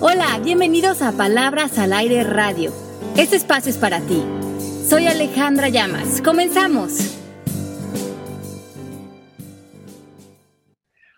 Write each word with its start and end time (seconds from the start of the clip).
Hola, 0.00 0.38
bienvenidos 0.44 1.02
a 1.02 1.10
Palabras 1.10 1.76
al 1.76 1.92
Aire 1.92 2.22
Radio. 2.22 2.72
Este 3.16 3.34
espacio 3.34 3.68
es 3.68 3.78
para 3.78 4.00
ti. 4.00 4.22
Soy 4.88 5.08
Alejandra 5.08 5.70
Llamas. 5.70 6.22
Comenzamos. 6.22 7.18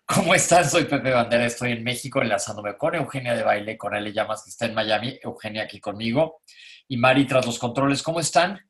¿Cómo 0.07 0.35
están? 0.35 0.65
Soy 0.65 0.85
Pepe 0.85 1.11
Bandera, 1.11 1.45
estoy 1.45 1.73
en 1.73 1.85
México 1.85 2.23
enlazándome 2.23 2.79
con 2.79 2.95
Eugenia 2.95 3.35
de 3.35 3.43
Baile, 3.43 3.77
con 3.77 3.95
Ale 3.95 4.15
Llamas 4.15 4.45
que 4.45 4.51
está 4.51 4.65
en 4.65 4.73
Miami, 4.73 5.21
Eugenia 5.23 5.65
aquí 5.65 5.79
conmigo 5.79 6.41
y 6.89 6.97
Mari 6.97 7.27
tras 7.27 7.45
los 7.45 7.59
controles. 7.59 8.03
¿Cómo 8.03 8.19
están? 8.19 8.61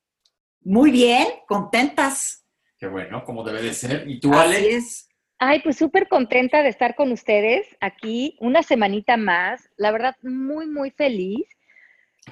Muy 0.63 0.91
bien, 0.91 1.25
contentas. 1.47 2.45
Qué 2.77 2.89
bueno, 2.89 3.23
como 3.25 3.45
debe 3.45 3.63
de 3.63 3.73
ser. 3.73 4.11
¿Y 4.11 4.19
tú, 4.19 4.35
Ale? 4.35 4.57
Así 4.57 4.67
es. 4.71 5.10
Ay, 5.43 5.61
pues 5.63 5.77
súper 5.77 6.07
contenta 6.09 6.63
de 6.63 6.69
estar 6.69 6.95
con 6.95 7.13
ustedes 7.13 7.67
aquí 7.81 8.37
una 8.41 8.63
semanita 8.63 9.17
más. 9.17 9.71
La 9.77 9.91
verdad, 9.91 10.15
muy, 10.23 10.67
muy 10.67 10.91
feliz. 10.91 11.47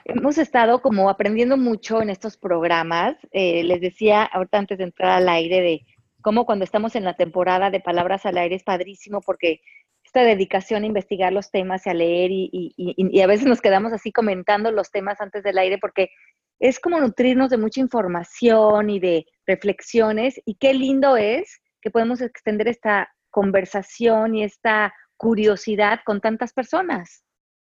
Hemos 0.05 0.39
estado 0.39 0.83
como 0.83 1.11
aprendiendo 1.11 1.57
mucho 1.57 2.03
en 2.03 2.11
estos 2.11 2.37
programas. 2.37 3.17
Eh, 3.33 3.65
les 3.65 3.81
decía 3.81 4.25
ahorita 4.25 4.59
antes 4.59 4.79
de 4.79 4.85
entrar 4.85 5.11
al 5.13 5.29
aire 5.29 5.61
de 5.63 5.81
cómo 6.23 6.47
cuando 6.47 6.65
estamos 6.65 6.97
en 6.97 7.05
la 7.05 7.17
temporada 7.17 7.71
de 7.71 7.81
Palabras 7.81 8.27
al 8.27 8.39
Aire 8.39 8.57
es 8.57 8.65
padrísimo 8.65 9.21
porque 9.23 9.61
esta 10.05 10.23
dedicación 10.23 10.83
a 10.83 10.87
investigar 10.87 11.33
los 11.33 11.51
temas 11.51 11.87
y 11.87 11.91
a 11.91 11.95
leer 11.95 12.31
y, 12.33 12.51
y- 12.53 13.21
a 13.23 13.27
veces 13.27 13.47
nos 13.47 13.61
quedamos 13.63 13.93
así 13.93 14.13
comentando 14.13 14.73
los 14.73 14.91
temas 14.91 15.21
antes 15.21 15.43
del 15.45 15.59
aire 15.59 15.79
porque 15.79 16.11
es 16.61 16.81
como 16.81 17.01
nutrirnos 17.01 17.51
de 17.51 17.59
mucha 17.59 17.81
información 17.81 18.91
y 18.91 19.01
de 19.01 19.27
reflexiones 19.47 20.41
y 20.47 20.57
qué 20.57 20.75
lindo 20.75 21.17
es 21.17 21.61
que 21.81 21.91
podemos 21.91 22.21
extender 22.21 22.69
esta 22.69 23.11
conversación 23.31 24.35
y 24.35 24.45
esta 24.45 24.93
curiosidad 25.17 26.01
con 26.05 26.21
tantas 26.21 26.53
personas. 26.53 27.23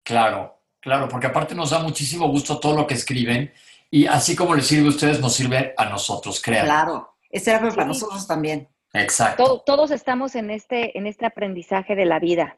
Claro, 0.04 0.62
claro, 0.80 1.08
porque 1.10 1.28
aparte 1.28 1.56
nos 1.56 1.72
da 1.72 1.80
muchísimo 1.80 2.28
gusto 2.28 2.60
todo 2.60 2.76
lo 2.76 2.88
que 2.88 2.94
escriben 2.94 3.52
y 3.92 4.06
así 4.06 4.36
como 4.36 4.56
les 4.56 4.68
sirve 4.68 4.88
a 4.88 4.90
ustedes, 4.90 5.20
nos 5.20 5.34
sirve 5.34 5.74
a 5.78 5.86
nosotros, 5.86 6.42
crean. 6.42 6.66
Claro. 6.66 7.16
Ese 7.30 7.52
era 7.52 7.60
para 7.70 7.86
nosotros 7.86 8.26
también. 8.28 8.68
Exacto. 8.94 9.44
To- 9.44 9.60
todos 9.62 9.92
estamos 9.92 10.36
en 10.36 10.50
este, 10.50 10.98
en 10.98 11.06
este 11.06 11.26
aprendizaje 11.26 11.96
de 11.96 12.06
la 12.06 12.20
vida. 12.20 12.58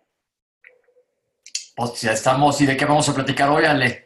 Pues 1.76 2.02
ya 2.02 2.12
estamos. 2.14 2.60
¿Y 2.62 2.66
de 2.66 2.78
qué 2.78 2.86
vamos 2.86 3.08
a 3.10 3.14
platicar 3.16 3.50
hoy, 3.50 3.66
Ale? 3.66 4.06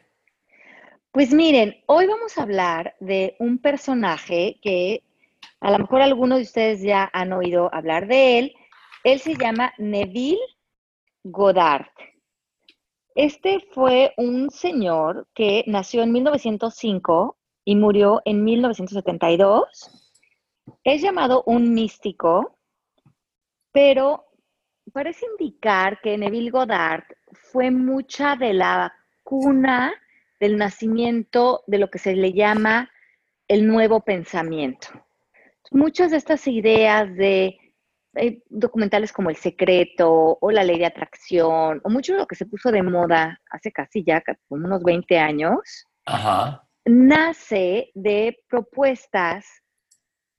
Pues 1.12 1.32
miren, 1.34 1.84
hoy 1.86 2.08
vamos 2.08 2.38
a 2.38 2.44
hablar 2.44 2.96
de 3.00 3.36
un 3.40 3.60
personaje 3.60 4.60
que 4.62 5.04
a 5.62 5.72
lo 5.72 5.80
mejor 5.80 6.02
algunos 6.02 6.38
de 6.38 6.44
ustedes 6.44 6.82
ya 6.82 7.10
han 7.14 7.34
oído 7.34 7.74
hablar 7.74 8.08
de 8.08 8.40
él. 8.40 8.54
Él 9.04 9.20
se 9.20 9.36
llama 9.36 9.74
Neville 9.78 10.40
Goddard. 11.24 11.88
Este 13.16 13.66
fue 13.72 14.14
un 14.18 14.50
señor 14.50 15.28
que 15.34 15.64
nació 15.68 16.04
en 16.04 16.12
1905 16.12 17.38
y 17.64 17.76
murió 17.76 18.22
en 18.26 18.44
1972. 18.44 20.12
Es 20.84 21.02
llamado 21.02 21.44
un 21.46 21.74
místico, 21.74 22.58
pero 23.72 24.26
parece 24.92 25.26
indicar 25.40 26.02
que 26.02 26.18
Neville 26.18 26.52
Goddard 26.52 27.04
fue 27.52 27.72
mucha 27.72 28.36
de 28.36 28.54
la 28.54 28.94
cuna 29.24 29.94
del 30.40 30.58
nacimiento 30.58 31.64
de 31.68 31.80
lo 31.80 31.90
que 31.90 32.00
se 32.00 32.16
le 32.16 32.34
llama 32.34 32.92
el 33.48 33.68
nuevo 33.68 34.02
pensamiento. 34.02 35.05
Muchas 35.76 36.12
de 36.12 36.18
estas 36.18 36.48
ideas 36.48 37.14
de 37.16 37.58
eh, 38.16 38.42
documentales 38.50 39.12
como 39.12 39.30
El 39.30 39.36
Secreto 39.36 40.38
o 40.40 40.52
La 40.52 40.64
Ley 40.64 40.80
de 40.80 40.86
Atracción, 40.86 41.82
o 41.84 41.90
mucho 41.90 42.14
de 42.14 42.20
lo 42.20 42.28
que 42.28 42.36
se 42.38 42.46
puso 42.46 42.72
de 42.72 42.82
moda 42.82 43.42
hace 43.52 43.74
casi 43.74 44.02
ya 44.06 44.24
como 44.48 44.66
unos 44.66 44.82
20 44.84 45.18
años, 45.20 45.60
Ajá. 46.06 46.66
nace 46.86 47.92
de 47.94 48.38
propuestas 48.48 49.46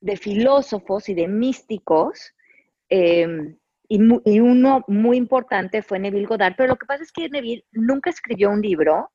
de 0.01 0.17
filósofos 0.17 1.07
y 1.09 1.13
de 1.13 1.27
místicos, 1.27 2.33
eh, 2.89 3.55
y, 3.87 3.99
mu- 3.99 4.21
y 4.25 4.39
uno 4.39 4.83
muy 4.87 5.17
importante 5.17 5.83
fue 5.83 5.99
Neville 5.99 6.25
Goddard, 6.25 6.55
pero 6.57 6.69
lo 6.69 6.77
que 6.77 6.87
pasa 6.87 7.03
es 7.03 7.11
que 7.11 7.29
Neville 7.29 7.63
nunca 7.73 8.09
escribió 8.09 8.49
un 8.49 8.61
libro, 8.61 9.11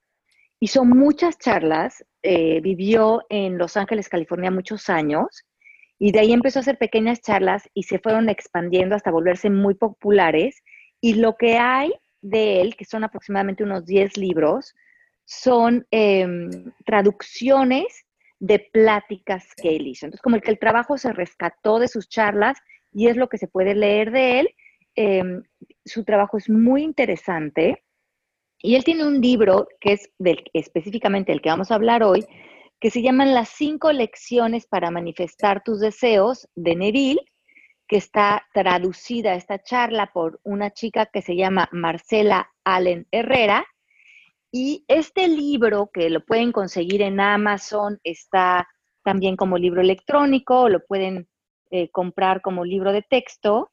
hizo 0.61 0.85
muchas 0.85 1.37
charlas, 1.39 2.05
eh, 2.23 2.61
vivió 2.61 3.25
en 3.29 3.59
Los 3.59 3.77
Ángeles, 3.77 4.09
California 4.09 4.53
muchos 4.53 4.89
años, 4.89 5.45
y 6.05 6.11
de 6.11 6.19
ahí 6.19 6.33
empezó 6.33 6.59
a 6.59 6.63
hacer 6.63 6.79
pequeñas 6.79 7.21
charlas 7.21 7.71
y 7.75 7.85
se 7.85 8.01
fueron 8.01 8.29
expandiendo 8.29 8.97
hasta 8.97 9.13
volverse 9.13 9.51
muy 9.51 9.75
populares, 9.75 10.61
y 11.01 11.15
lo 11.15 11.37
que 11.37 11.59
hay 11.59 11.93
de 12.21 12.61
él, 12.61 12.75
que 12.75 12.85
son 12.85 13.05
aproximadamente 13.05 13.63
unos 13.63 13.87
10 13.87 14.17
libros, 14.17 14.75
son 15.25 15.87
em, 15.93 16.51
traducciones 16.85 18.05
de 18.41 18.69
pláticas 18.73 19.47
que 19.55 19.77
él 19.77 19.87
hizo. 19.87 20.07
Entonces, 20.07 20.23
como 20.23 20.35
el 20.35 20.43
que 20.43 20.51
el 20.51 20.59
trabajo 20.59 20.99
se 20.99 21.13
rescató 21.13 21.79
de 21.79 21.87
sus 21.87 22.09
charlas 22.09 22.59
y 22.93 23.07
es 23.07 23.17
lo 23.17 23.29
que 23.29 23.39
se 23.39 23.47
puede 23.47 23.77
leer 23.77 24.11
de 24.11 24.41
él, 24.41 24.49
em, 24.97 25.45
su 25.85 26.03
trabajo 26.03 26.37
es 26.37 26.51
muy 26.51 26.83
interesante. 26.83 27.85
Y 28.59 28.75
él 28.75 28.83
tiene 28.83 29.07
un 29.07 29.21
libro 29.21 29.69
que 29.81 29.93
es 29.93 30.11
específicamente 30.53 31.31
el 31.31 31.41
que 31.41 31.51
vamos 31.51 31.71
a 31.71 31.77
hablar 31.77 32.03
hoy, 32.03 32.27
que 32.83 32.91
se 32.91 33.01
llaman 33.01 33.33
Las 33.33 33.51
cinco 33.51 33.93
lecciones 33.93 34.67
para 34.67 34.91
manifestar 34.91 35.63
tus 35.63 35.79
deseos 35.79 36.49
de 36.57 36.75
Neville, 36.75 37.21
que 37.87 37.97
está 37.97 38.45
traducida 38.53 39.37
esta 39.37 39.63
charla 39.63 40.11
por 40.13 40.41
una 40.43 40.73
chica 40.73 41.07
que 41.07 41.23
se 41.23 41.37
llama 41.37 41.69
Marcela 41.71 42.51
Allen 42.65 43.07
Herrera. 43.13 43.65
Y 44.51 44.85
este 44.89 45.29
libro, 45.29 45.91
que 45.95 46.11
lo 46.11 46.25
pueden 46.25 46.51
conseguir 46.51 47.03
en 47.03 47.21
Amazon, 47.21 48.01
está 48.03 48.67
también 49.05 49.37
como 49.37 49.59
libro 49.59 49.81
electrónico, 49.81 50.69
lo 50.69 50.85
pueden 50.85 51.29
eh, 51.71 51.89
comprar 51.93 52.43
como 52.43 52.65
libro 52.65 52.93
de 52.93 53.03
texto. 53.03 53.71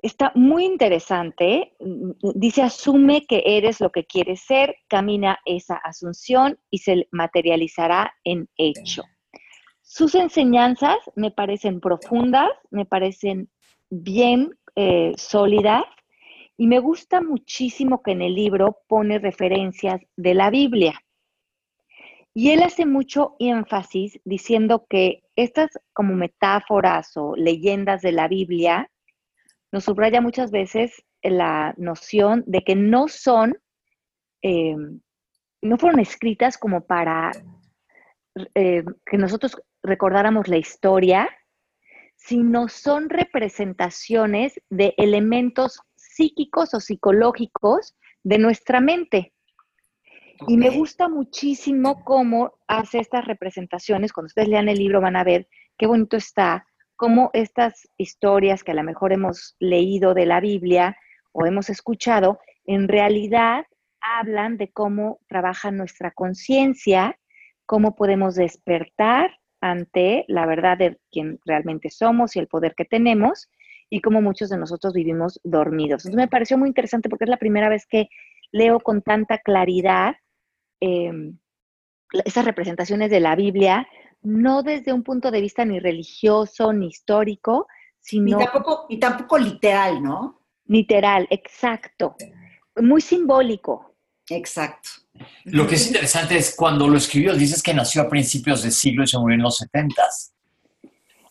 Está 0.00 0.32
muy 0.34 0.64
interesante. 0.64 1.74
Mm, 1.80 2.12
Dice, 2.34 2.62
asume 2.62 3.26
que 3.26 3.42
eres 3.44 3.80
lo 3.80 3.90
que 3.90 4.04
quieres 4.04 4.40
ser, 4.40 4.76
camina 4.88 5.38
esa 5.44 5.76
asunción 5.76 6.58
y 6.70 6.78
se 6.78 7.08
materializará 7.10 8.14
en 8.24 8.48
hecho. 8.56 9.02
Sus 9.82 10.14
enseñanzas 10.14 10.96
me 11.16 11.30
parecen 11.30 11.80
profundas, 11.80 12.50
me 12.70 12.84
parecen 12.84 13.48
bien 13.90 14.56
eh, 14.76 15.12
sólidas 15.16 15.84
y 16.56 16.66
me 16.66 16.78
gusta 16.78 17.20
muchísimo 17.20 18.02
que 18.02 18.12
en 18.12 18.22
el 18.22 18.34
libro 18.34 18.78
pone 18.86 19.18
referencias 19.18 20.00
de 20.16 20.34
la 20.34 20.50
Biblia. 20.50 21.00
Y 22.34 22.50
él 22.50 22.62
hace 22.62 22.86
mucho 22.86 23.34
énfasis 23.38 24.20
diciendo 24.24 24.86
que 24.88 25.24
estas 25.34 25.70
como 25.92 26.14
metáforas 26.14 27.16
o 27.16 27.34
leyendas 27.34 28.02
de 28.02 28.12
la 28.12 28.28
Biblia 28.28 28.90
nos 29.72 29.84
subraya 29.84 30.20
muchas 30.20 30.50
veces 30.50 31.04
la 31.22 31.74
noción 31.76 32.44
de 32.46 32.62
que 32.62 32.74
no 32.74 33.08
son, 33.08 33.58
eh, 34.42 34.76
no 35.62 35.76
fueron 35.78 36.00
escritas 36.00 36.56
como 36.58 36.86
para 36.86 37.32
eh, 38.54 38.84
que 39.04 39.18
nosotros 39.18 39.60
recordáramos 39.82 40.48
la 40.48 40.56
historia, 40.56 41.28
sino 42.16 42.68
son 42.68 43.08
representaciones 43.08 44.60
de 44.70 44.94
elementos 44.96 45.80
psíquicos 45.96 46.74
o 46.74 46.80
psicológicos 46.80 47.96
de 48.24 48.38
nuestra 48.38 48.80
mente. 48.80 49.32
Y 50.46 50.56
me 50.56 50.70
gusta 50.70 51.08
muchísimo 51.08 52.04
cómo 52.04 52.58
hace 52.68 53.00
estas 53.00 53.24
representaciones. 53.24 54.12
Cuando 54.12 54.28
ustedes 54.28 54.48
lean 54.48 54.68
el 54.68 54.78
libro 54.78 55.00
van 55.00 55.16
a 55.16 55.24
ver 55.24 55.48
qué 55.76 55.86
bonito 55.86 56.16
está, 56.16 56.67
cómo 56.98 57.30
estas 57.32 57.88
historias 57.96 58.64
que 58.64 58.72
a 58.72 58.74
lo 58.74 58.82
mejor 58.82 59.12
hemos 59.12 59.56
leído 59.60 60.14
de 60.14 60.26
la 60.26 60.40
Biblia 60.40 60.96
o 61.30 61.46
hemos 61.46 61.70
escuchado, 61.70 62.40
en 62.66 62.88
realidad 62.88 63.64
hablan 64.00 64.56
de 64.56 64.72
cómo 64.72 65.20
trabaja 65.28 65.70
nuestra 65.70 66.10
conciencia, 66.10 67.16
cómo 67.66 67.94
podemos 67.94 68.34
despertar 68.34 69.38
ante 69.60 70.24
la 70.26 70.44
verdad 70.44 70.76
de 70.76 70.98
quién 71.12 71.38
realmente 71.46 71.88
somos 71.88 72.34
y 72.34 72.40
el 72.40 72.48
poder 72.48 72.74
que 72.74 72.84
tenemos 72.84 73.48
y 73.88 74.00
cómo 74.00 74.20
muchos 74.20 74.50
de 74.50 74.58
nosotros 74.58 74.92
vivimos 74.92 75.40
dormidos. 75.44 76.04
Entonces 76.04 76.26
me 76.26 76.28
pareció 76.28 76.58
muy 76.58 76.68
interesante 76.68 77.08
porque 77.08 77.24
es 77.24 77.30
la 77.30 77.36
primera 77.36 77.68
vez 77.68 77.86
que 77.86 78.08
leo 78.50 78.80
con 78.80 79.02
tanta 79.02 79.38
claridad 79.38 80.16
eh, 80.80 81.12
esas 82.24 82.44
representaciones 82.44 83.08
de 83.10 83.20
la 83.20 83.36
Biblia, 83.36 83.86
no 84.22 84.62
desde 84.62 84.92
un 84.92 85.02
punto 85.02 85.30
de 85.30 85.40
vista 85.40 85.64
ni 85.64 85.78
religioso 85.80 86.72
ni 86.72 86.88
histórico, 86.88 87.66
Ni 87.68 87.74
sino 88.00 88.38
tampoco, 88.38 88.86
y 88.88 88.98
tampoco 88.98 89.38
literal, 89.38 90.02
¿no? 90.02 90.42
literal, 90.66 91.26
exacto, 91.30 92.16
muy 92.76 93.00
simbólico. 93.00 93.94
Exacto. 94.30 94.90
Lo 95.46 95.66
que 95.66 95.76
es 95.76 95.86
interesante 95.86 96.36
es 96.36 96.54
cuando 96.54 96.86
lo 96.86 96.98
escribió, 96.98 97.34
dices 97.34 97.62
que 97.62 97.72
nació 97.72 98.02
a 98.02 98.08
principios 98.08 98.62
de 98.62 98.70
siglo 98.70 99.02
y 99.02 99.06
se 99.06 99.18
murió 99.18 99.36
en 99.36 99.42
los 99.42 99.56
setentas. 99.56 100.34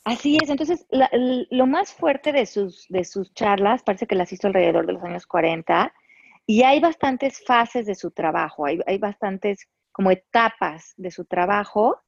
Así 0.04 0.38
es, 0.42 0.50
entonces 0.50 0.86
la- 0.90 1.10
lo 1.52 1.68
más 1.68 1.94
fuerte 1.94 2.32
de 2.32 2.46
sus, 2.46 2.86
de 2.90 3.04
sus 3.04 3.34
charlas, 3.34 3.84
parece 3.84 4.08
que 4.08 4.16
las 4.16 4.32
hizo 4.32 4.48
alrededor 4.48 4.88
de 4.88 4.94
los 4.94 5.04
años 5.04 5.26
40, 5.28 5.94
Y 6.50 6.64
hay 6.64 6.80
bastantes 6.80 7.44
fases 7.46 7.86
de 7.86 7.94
su 7.94 8.12
trabajo, 8.12 8.66
hay, 8.66 8.80
hay 8.88 8.98
bastantes 8.98 9.68
como 9.92 10.12
etapas 10.12 10.94
de 10.96 11.12
su 11.12 11.26
trabajo. 11.26 12.02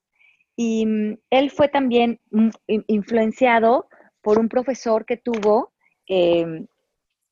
Y 0.61 0.85
mm, 0.85 1.17
él 1.29 1.51
fue 1.51 1.69
también 1.69 2.19
mm, 2.31 2.49
in- 2.67 2.83
influenciado 2.87 3.87
por 4.21 4.37
un 4.37 4.49
profesor 4.49 5.05
que 5.05 5.15
tuvo 5.15 5.71
eh, 6.05 6.65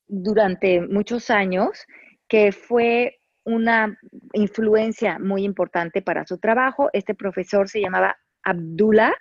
durante 0.06 0.80
muchos 0.80 1.28
años, 1.28 1.84
que 2.26 2.52
fue 2.52 3.18
una 3.44 3.98
influencia 4.32 5.18
muy 5.18 5.44
importante 5.44 6.00
para 6.00 6.24
su 6.26 6.38
trabajo. 6.38 6.88
Este 6.94 7.14
profesor 7.14 7.68
se 7.68 7.82
llamaba 7.82 8.16
Abdullah 8.44 9.12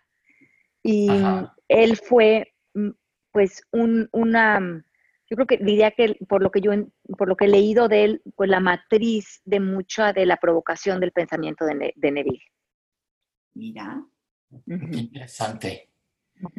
y 0.81 1.09
Ajá. 1.09 1.53
él 1.67 1.97
fue, 1.97 2.53
mm, 2.75 2.91
pues, 3.33 3.61
un, 3.73 4.07
una, 4.13 4.85
yo 5.29 5.35
creo 5.35 5.47
que 5.47 5.57
diría 5.57 5.91
que 5.91 6.15
por 6.29 6.41
lo 6.41 6.49
que 6.49 6.61
yo, 6.61 6.71
por 7.17 7.27
lo 7.27 7.35
que 7.35 7.43
he 7.43 7.49
leído 7.49 7.89
de 7.89 8.05
él, 8.05 8.21
pues 8.37 8.49
la 8.49 8.61
matriz 8.61 9.41
de 9.43 9.59
mucha 9.59 10.13
de 10.13 10.25
la 10.25 10.37
provocación 10.37 11.01
del 11.01 11.11
pensamiento 11.11 11.65
de, 11.65 11.75
Ne- 11.75 11.93
de 11.97 12.11
Neville. 12.11 12.45
Mira. 13.57 14.03
Qué 14.65 14.97
interesante. 14.97 15.89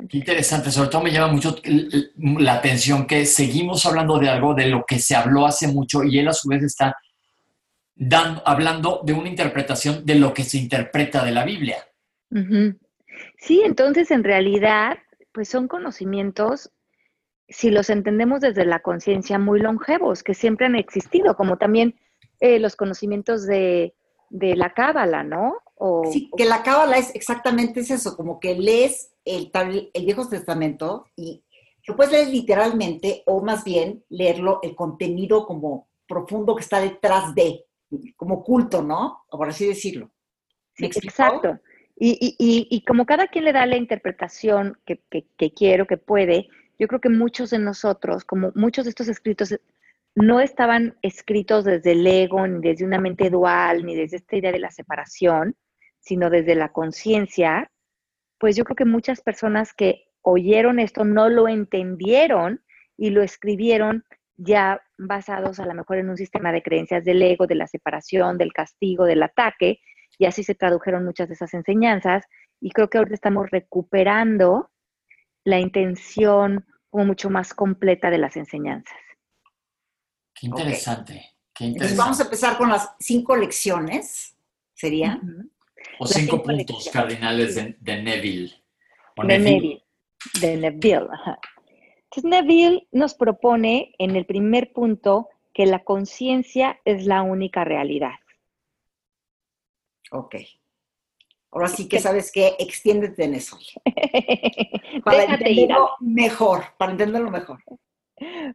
Qué 0.08 0.18
interesante. 0.18 0.72
Sobre 0.72 0.88
todo 0.88 1.02
me 1.02 1.12
llama 1.12 1.32
mucho 1.32 1.56
la 2.16 2.54
atención 2.54 3.06
que 3.06 3.24
seguimos 3.24 3.86
hablando 3.86 4.18
de 4.18 4.28
algo 4.28 4.52
de 4.52 4.66
lo 4.66 4.84
que 4.84 4.98
se 4.98 5.14
habló 5.14 5.46
hace 5.46 5.68
mucho 5.68 6.02
y 6.02 6.18
él 6.18 6.26
a 6.26 6.32
su 6.32 6.48
vez 6.48 6.64
está 6.64 6.96
dando, 7.94 8.42
hablando 8.44 9.02
de 9.04 9.12
una 9.12 9.28
interpretación 9.28 10.04
de 10.04 10.16
lo 10.16 10.34
que 10.34 10.42
se 10.42 10.58
interpreta 10.58 11.24
de 11.24 11.30
la 11.30 11.44
Biblia. 11.44 11.76
Sí, 13.38 13.62
entonces 13.64 14.10
en 14.10 14.24
realidad, 14.24 14.98
pues 15.32 15.48
son 15.48 15.68
conocimientos, 15.68 16.72
si 17.48 17.70
los 17.70 17.90
entendemos 17.90 18.40
desde 18.40 18.66
la 18.66 18.80
conciencia, 18.80 19.38
muy 19.38 19.60
longevos, 19.60 20.24
que 20.24 20.34
siempre 20.34 20.66
han 20.66 20.74
existido, 20.74 21.36
como 21.36 21.58
también 21.58 21.94
eh, 22.40 22.58
los 22.58 22.74
conocimientos 22.74 23.46
de, 23.46 23.94
de 24.30 24.56
la 24.56 24.74
cábala, 24.74 25.22
¿no? 25.22 25.54
O, 25.80 26.10
Sí, 26.12 26.30
que 26.36 26.44
la 26.44 26.62
cábala 26.62 26.98
es 26.98 27.14
exactamente 27.14 27.80
es 27.80 27.90
eso, 27.90 28.16
como 28.16 28.40
que 28.40 28.54
lees 28.54 29.12
el, 29.24 29.50
el 29.94 30.04
Viejo 30.04 30.28
Testamento 30.28 31.04
y 31.16 31.42
lo 31.86 31.96
puedes 31.96 32.12
leer 32.12 32.28
literalmente 32.28 33.22
o 33.26 33.40
más 33.42 33.64
bien 33.64 34.04
leerlo, 34.08 34.60
el 34.62 34.74
contenido 34.74 35.46
como 35.46 35.88
profundo 36.06 36.54
que 36.56 36.62
está 36.62 36.80
detrás 36.80 37.34
de, 37.34 37.64
como 38.16 38.42
culto, 38.42 38.82
¿no? 38.82 39.24
O 39.30 39.38
por 39.38 39.48
así 39.48 39.66
decirlo. 39.66 40.10
Exacto. 40.78 41.58
Y, 41.96 42.10
y- 42.20 42.36
y- 42.38 42.68
y 42.70 42.84
como 42.84 43.06
cada 43.06 43.26
quien 43.28 43.44
le 43.44 43.52
da 43.52 43.66
la 43.66 43.76
interpretación 43.76 44.78
que, 44.86 45.00
que, 45.10 45.26
que 45.36 45.52
quiere 45.52 45.82
o 45.82 45.86
que 45.86 45.96
puede, 45.96 46.48
yo 46.78 46.86
creo 46.86 47.00
que 47.00 47.08
muchos 47.08 47.50
de 47.50 47.58
nosotros, 47.58 48.24
como 48.24 48.52
muchos 48.54 48.84
de 48.84 48.90
estos 48.90 49.08
escritos, 49.08 49.54
no 50.14 50.40
estaban 50.40 50.96
escritos 51.02 51.64
desde 51.64 51.92
el 51.92 52.06
ego, 52.06 52.46
ni 52.46 52.60
desde 52.60 52.84
una 52.84 53.00
mente 53.00 53.30
dual, 53.30 53.84
ni 53.84 53.94
desde 53.96 54.16
esta 54.18 54.36
idea 54.36 54.52
de 54.52 54.58
la 54.60 54.70
separación, 54.70 55.56
sino 56.00 56.30
desde 56.30 56.54
la 56.54 56.72
conciencia, 56.72 57.70
pues 58.38 58.56
yo 58.56 58.64
creo 58.64 58.76
que 58.76 58.84
muchas 58.84 59.20
personas 59.20 59.74
que 59.74 60.06
oyeron 60.22 60.78
esto 60.78 61.04
no 61.04 61.28
lo 61.28 61.48
entendieron 61.48 62.62
y 62.96 63.10
lo 63.10 63.22
escribieron 63.22 64.04
ya 64.36 64.80
basados 64.96 65.58
a 65.58 65.66
lo 65.66 65.74
mejor 65.74 65.98
en 65.98 66.10
un 66.10 66.16
sistema 66.16 66.52
de 66.52 66.62
creencias 66.62 67.04
del 67.04 67.22
ego, 67.22 67.46
de 67.46 67.56
la 67.56 67.66
separación, 67.66 68.38
del 68.38 68.52
castigo, 68.52 69.04
del 69.04 69.22
ataque, 69.22 69.80
y 70.18 70.26
así 70.26 70.42
se 70.42 70.54
tradujeron 70.54 71.04
muchas 71.04 71.28
de 71.28 71.34
esas 71.34 71.54
enseñanzas. 71.54 72.24
Y 72.60 72.70
creo 72.70 72.88
que 72.88 72.98
ahorita 72.98 73.14
estamos 73.14 73.50
recuperando 73.50 74.70
la 75.44 75.58
intención 75.60 76.66
como 76.90 77.04
mucho 77.04 77.30
más 77.30 77.54
completa 77.54 78.10
de 78.10 78.18
las 78.18 78.36
enseñanzas. 78.36 78.96
Qué 80.34 80.46
interesante. 80.46 81.36
Qué 81.54 81.66
Entonces 81.66 81.92
interesante. 81.92 81.98
vamos 81.98 82.20
a 82.20 82.24
empezar 82.24 82.58
con 82.58 82.68
las 82.68 82.94
cinco 82.98 83.36
lecciones, 83.36 84.36
¿sería? 84.74 85.20
O 85.98 86.06
cinco 86.06 86.36
cinco 86.36 86.42
puntos 86.42 86.56
lecciones. 86.84 86.90
cardinales 86.90 87.54
de, 87.54 87.76
de 87.80 88.02
Neville. 88.02 88.52
O 89.16 89.22
de 89.24 89.38
Neville. 89.38 89.54
Neville. 89.54 89.84
De 90.40 90.56
Neville. 90.56 91.08
ajá. 91.12 91.38
Entonces, 92.10 92.24
Neville 92.24 92.88
nos 92.92 93.14
propone 93.14 93.92
en 93.98 94.16
el 94.16 94.24
primer 94.26 94.72
punto 94.72 95.28
que 95.52 95.66
la 95.66 95.84
conciencia 95.84 96.80
es 96.84 97.04
la 97.06 97.22
única 97.22 97.64
realidad. 97.64 98.14
Ok. 100.10 100.36
Ahora 101.50 101.68
sí 101.68 101.88
que 101.88 101.98
sabes 101.98 102.30
que 102.30 102.54
extiéndete 102.58 103.24
en 103.24 103.34
eso. 103.34 103.58
Para 105.04 105.18
Déjate 105.20 105.50
ir. 105.50 105.58
entenderlo 105.60 105.90
mejor, 106.00 106.64
para 106.78 106.92
entenderlo 106.92 107.30
mejor. 107.30 107.62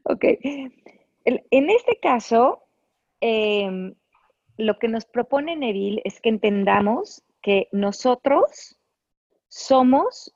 Ok. 0.03 0.25
En 1.25 1.69
este 1.69 1.99
caso, 2.01 2.63
em, 3.21 3.95
lo 4.57 4.77
que 4.77 4.87
nos 4.87 5.05
propone 5.05 5.55
Neville 5.55 6.01
es 6.05 6.21
que 6.21 6.29
entendamos 6.29 7.23
que 7.43 7.67
nosotros 7.71 8.79
somos 9.49 10.33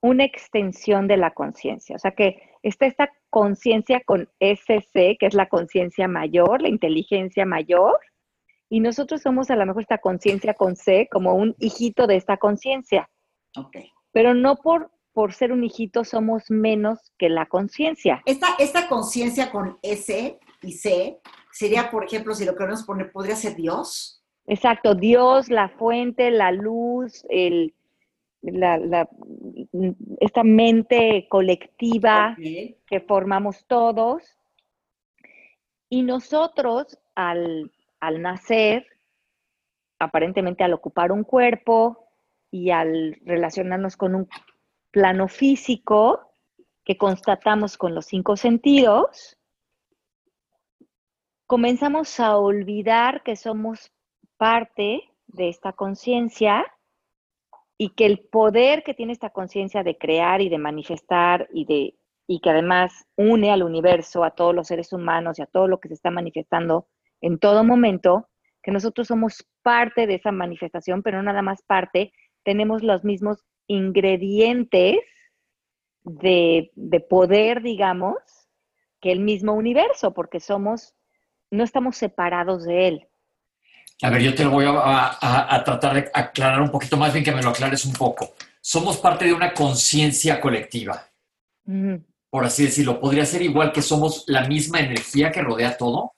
una 0.00 0.24
extensión 0.24 1.08
de 1.08 1.16
la 1.16 1.32
conciencia. 1.32 1.96
O 1.96 1.98
sea, 1.98 2.12
que 2.12 2.40
está 2.62 2.86
esta 2.86 3.10
conciencia 3.30 4.02
con 4.04 4.28
SC, 4.38 5.16
que 5.18 5.26
es 5.26 5.34
la 5.34 5.48
conciencia 5.48 6.06
mayor, 6.06 6.62
la 6.62 6.68
inteligencia 6.68 7.46
mayor, 7.46 7.98
y 8.68 8.80
nosotros 8.80 9.22
somos 9.22 9.50
a 9.50 9.56
lo 9.56 9.66
mejor 9.66 9.82
esta 9.82 9.98
conciencia 9.98 10.54
con 10.54 10.76
C, 10.76 11.08
como 11.10 11.34
un 11.34 11.54
hijito 11.58 12.06
de 12.06 12.16
esta 12.16 12.36
conciencia, 12.36 13.08
Ok. 13.56 13.76
pero 14.12 14.34
no 14.34 14.56
por, 14.56 14.90
por 15.12 15.32
ser 15.32 15.52
un 15.52 15.64
hijito 15.64 16.04
somos 16.04 16.50
menos 16.50 16.98
que 17.18 17.28
la 17.28 17.46
conciencia. 17.46 18.22
Esta, 18.26 18.48
esta 18.58 18.88
conciencia 18.88 19.50
con 19.50 19.78
S 19.82 20.38
y 20.62 20.72
C 20.72 21.18
sería, 21.52 21.90
por 21.90 22.04
ejemplo, 22.04 22.34
si 22.34 22.44
lo 22.44 22.56
queremos 22.56 22.82
poner, 22.82 23.10
podría 23.12 23.36
ser 23.36 23.54
Dios. 23.54 24.23
Exacto, 24.46 24.94
Dios, 24.94 25.48
la 25.48 25.68
fuente, 25.68 26.30
la 26.30 26.52
luz, 26.52 27.24
el, 27.30 27.74
la, 28.42 28.76
la- 28.78 29.08
esta 30.20 30.44
mente 30.44 31.26
colectiva 31.30 32.36
que 32.86 33.00
formamos 33.00 33.64
todos. 33.66 34.22
Y 35.88 36.02
nosotros, 36.02 36.98
al, 37.14 37.72
al 38.00 38.20
nacer, 38.20 38.86
aparentemente 39.98 40.62
al 40.64 40.74
ocupar 40.74 41.12
un 41.12 41.24
cuerpo 41.24 42.08
y 42.50 42.70
al 42.70 43.16
relacionarnos 43.24 43.96
con 43.96 44.14
un 44.14 44.28
plano 44.90 45.28
físico 45.28 46.32
que 46.84 46.98
constatamos 46.98 47.78
con 47.78 47.94
los 47.94 48.06
cinco 48.06 48.36
sentidos, 48.36 49.38
comenzamos 51.46 52.20
a 52.20 52.36
olvidar 52.36 53.22
que 53.22 53.36
somos 53.36 53.90
parte 54.36 55.02
de 55.26 55.48
esta 55.48 55.72
conciencia 55.72 56.64
y 57.76 57.90
que 57.90 58.06
el 58.06 58.20
poder 58.20 58.82
que 58.82 58.94
tiene 58.94 59.12
esta 59.12 59.30
conciencia 59.30 59.82
de 59.82 59.98
crear 59.98 60.40
y 60.40 60.48
de 60.48 60.58
manifestar 60.58 61.48
y 61.52 61.64
de 61.64 61.94
y 62.26 62.40
que 62.40 62.50
además 62.50 63.06
une 63.16 63.50
al 63.50 63.62
universo, 63.62 64.24
a 64.24 64.30
todos 64.30 64.54
los 64.54 64.68
seres 64.68 64.92
humanos 64.92 65.38
y 65.38 65.42
a 65.42 65.46
todo 65.46 65.68
lo 65.68 65.78
que 65.78 65.88
se 65.88 65.94
está 65.94 66.10
manifestando 66.10 66.88
en 67.20 67.38
todo 67.38 67.64
momento, 67.64 68.28
que 68.62 68.70
nosotros 68.70 69.08
somos 69.08 69.46
parte 69.62 70.06
de 70.06 70.14
esa 70.14 70.32
manifestación, 70.32 71.02
pero 71.02 71.18
no 71.18 71.24
nada 71.24 71.42
más 71.42 71.62
parte, 71.62 72.12
tenemos 72.42 72.82
los 72.82 73.04
mismos 73.04 73.44
ingredientes 73.66 74.98
de, 76.02 76.70
de 76.74 77.00
poder, 77.00 77.62
digamos, 77.62 78.16
que 79.00 79.12
el 79.12 79.20
mismo 79.20 79.52
universo, 79.52 80.14
porque 80.14 80.40
somos, 80.40 80.94
no 81.50 81.64
estamos 81.64 81.96
separados 81.96 82.64
de 82.64 82.88
él. 82.88 83.08
A 84.02 84.10
ver, 84.10 84.22
yo 84.22 84.34
te 84.34 84.44
lo 84.44 84.50
voy 84.50 84.64
a, 84.66 84.70
a- 84.72 85.54
a 85.54 85.64
tratar 85.64 85.94
de 85.94 86.10
aclarar 86.12 86.60
un 86.60 86.70
poquito, 86.70 86.96
más 86.96 87.12
bien 87.12 87.24
que 87.24 87.32
me 87.32 87.42
lo 87.42 87.50
aclares 87.50 87.84
un 87.84 87.92
poco. 87.92 88.34
Somos 88.60 88.98
parte 88.98 89.24
de 89.26 89.32
una 89.34 89.52
conciencia 89.54 90.40
colectiva, 90.40 91.02
por 92.30 92.44
así 92.44 92.64
decirlo. 92.64 93.00
¿Podría 93.00 93.24
ser 93.24 93.42
igual 93.42 93.72
que 93.72 93.82
somos 93.82 94.24
la 94.26 94.46
misma 94.46 94.80
energía 94.80 95.30
que 95.30 95.42
rodea 95.42 95.76
todo? 95.76 96.12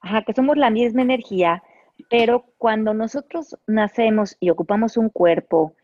Ajá, 0.00 0.22
que 0.22 0.32
somos 0.32 0.56
la 0.56 0.70
misma 0.70 1.02
energía, 1.02 1.62
pero 2.08 2.44
cuando 2.56 2.94
nosotros 2.94 3.56
nacemos 3.66 4.36
y 4.40 4.50
ocupamos 4.50 4.96
un 4.96 5.08
cuerpo 5.10 5.74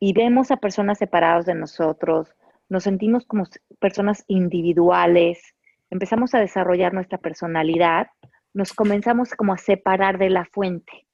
y 0.00 0.12
vemos 0.12 0.50
a 0.50 0.56
personas 0.56 0.98
separadas 0.98 1.46
de 1.46 1.54
nosotros, 1.54 2.28
nos 2.68 2.84
sentimos 2.84 3.24
como 3.26 3.44
personas 3.78 4.24
individuales, 4.28 5.54
empezamos 5.90 6.34
a 6.34 6.40
desarrollar 6.40 6.92
nuestra 6.92 7.18
personalidad, 7.18 8.08
nos 8.52 8.72
comenzamos 8.72 9.34
como 9.34 9.52
a 9.52 9.58
separar 9.58 10.18
de 10.18 10.30
la 10.30 10.44
fuente. 10.44 11.06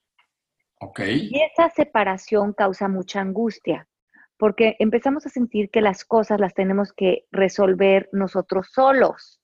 Ok. 0.80 1.00
Y 1.06 1.40
esa 1.42 1.70
separación 1.70 2.52
causa 2.52 2.88
mucha 2.88 3.20
angustia, 3.20 3.88
porque 4.36 4.76
empezamos 4.78 5.26
a 5.26 5.30
sentir 5.30 5.70
que 5.70 5.80
las 5.80 6.04
cosas 6.04 6.40
las 6.40 6.54
tenemos 6.54 6.92
que 6.92 7.24
resolver 7.30 8.08
nosotros 8.12 8.68
solos, 8.72 9.40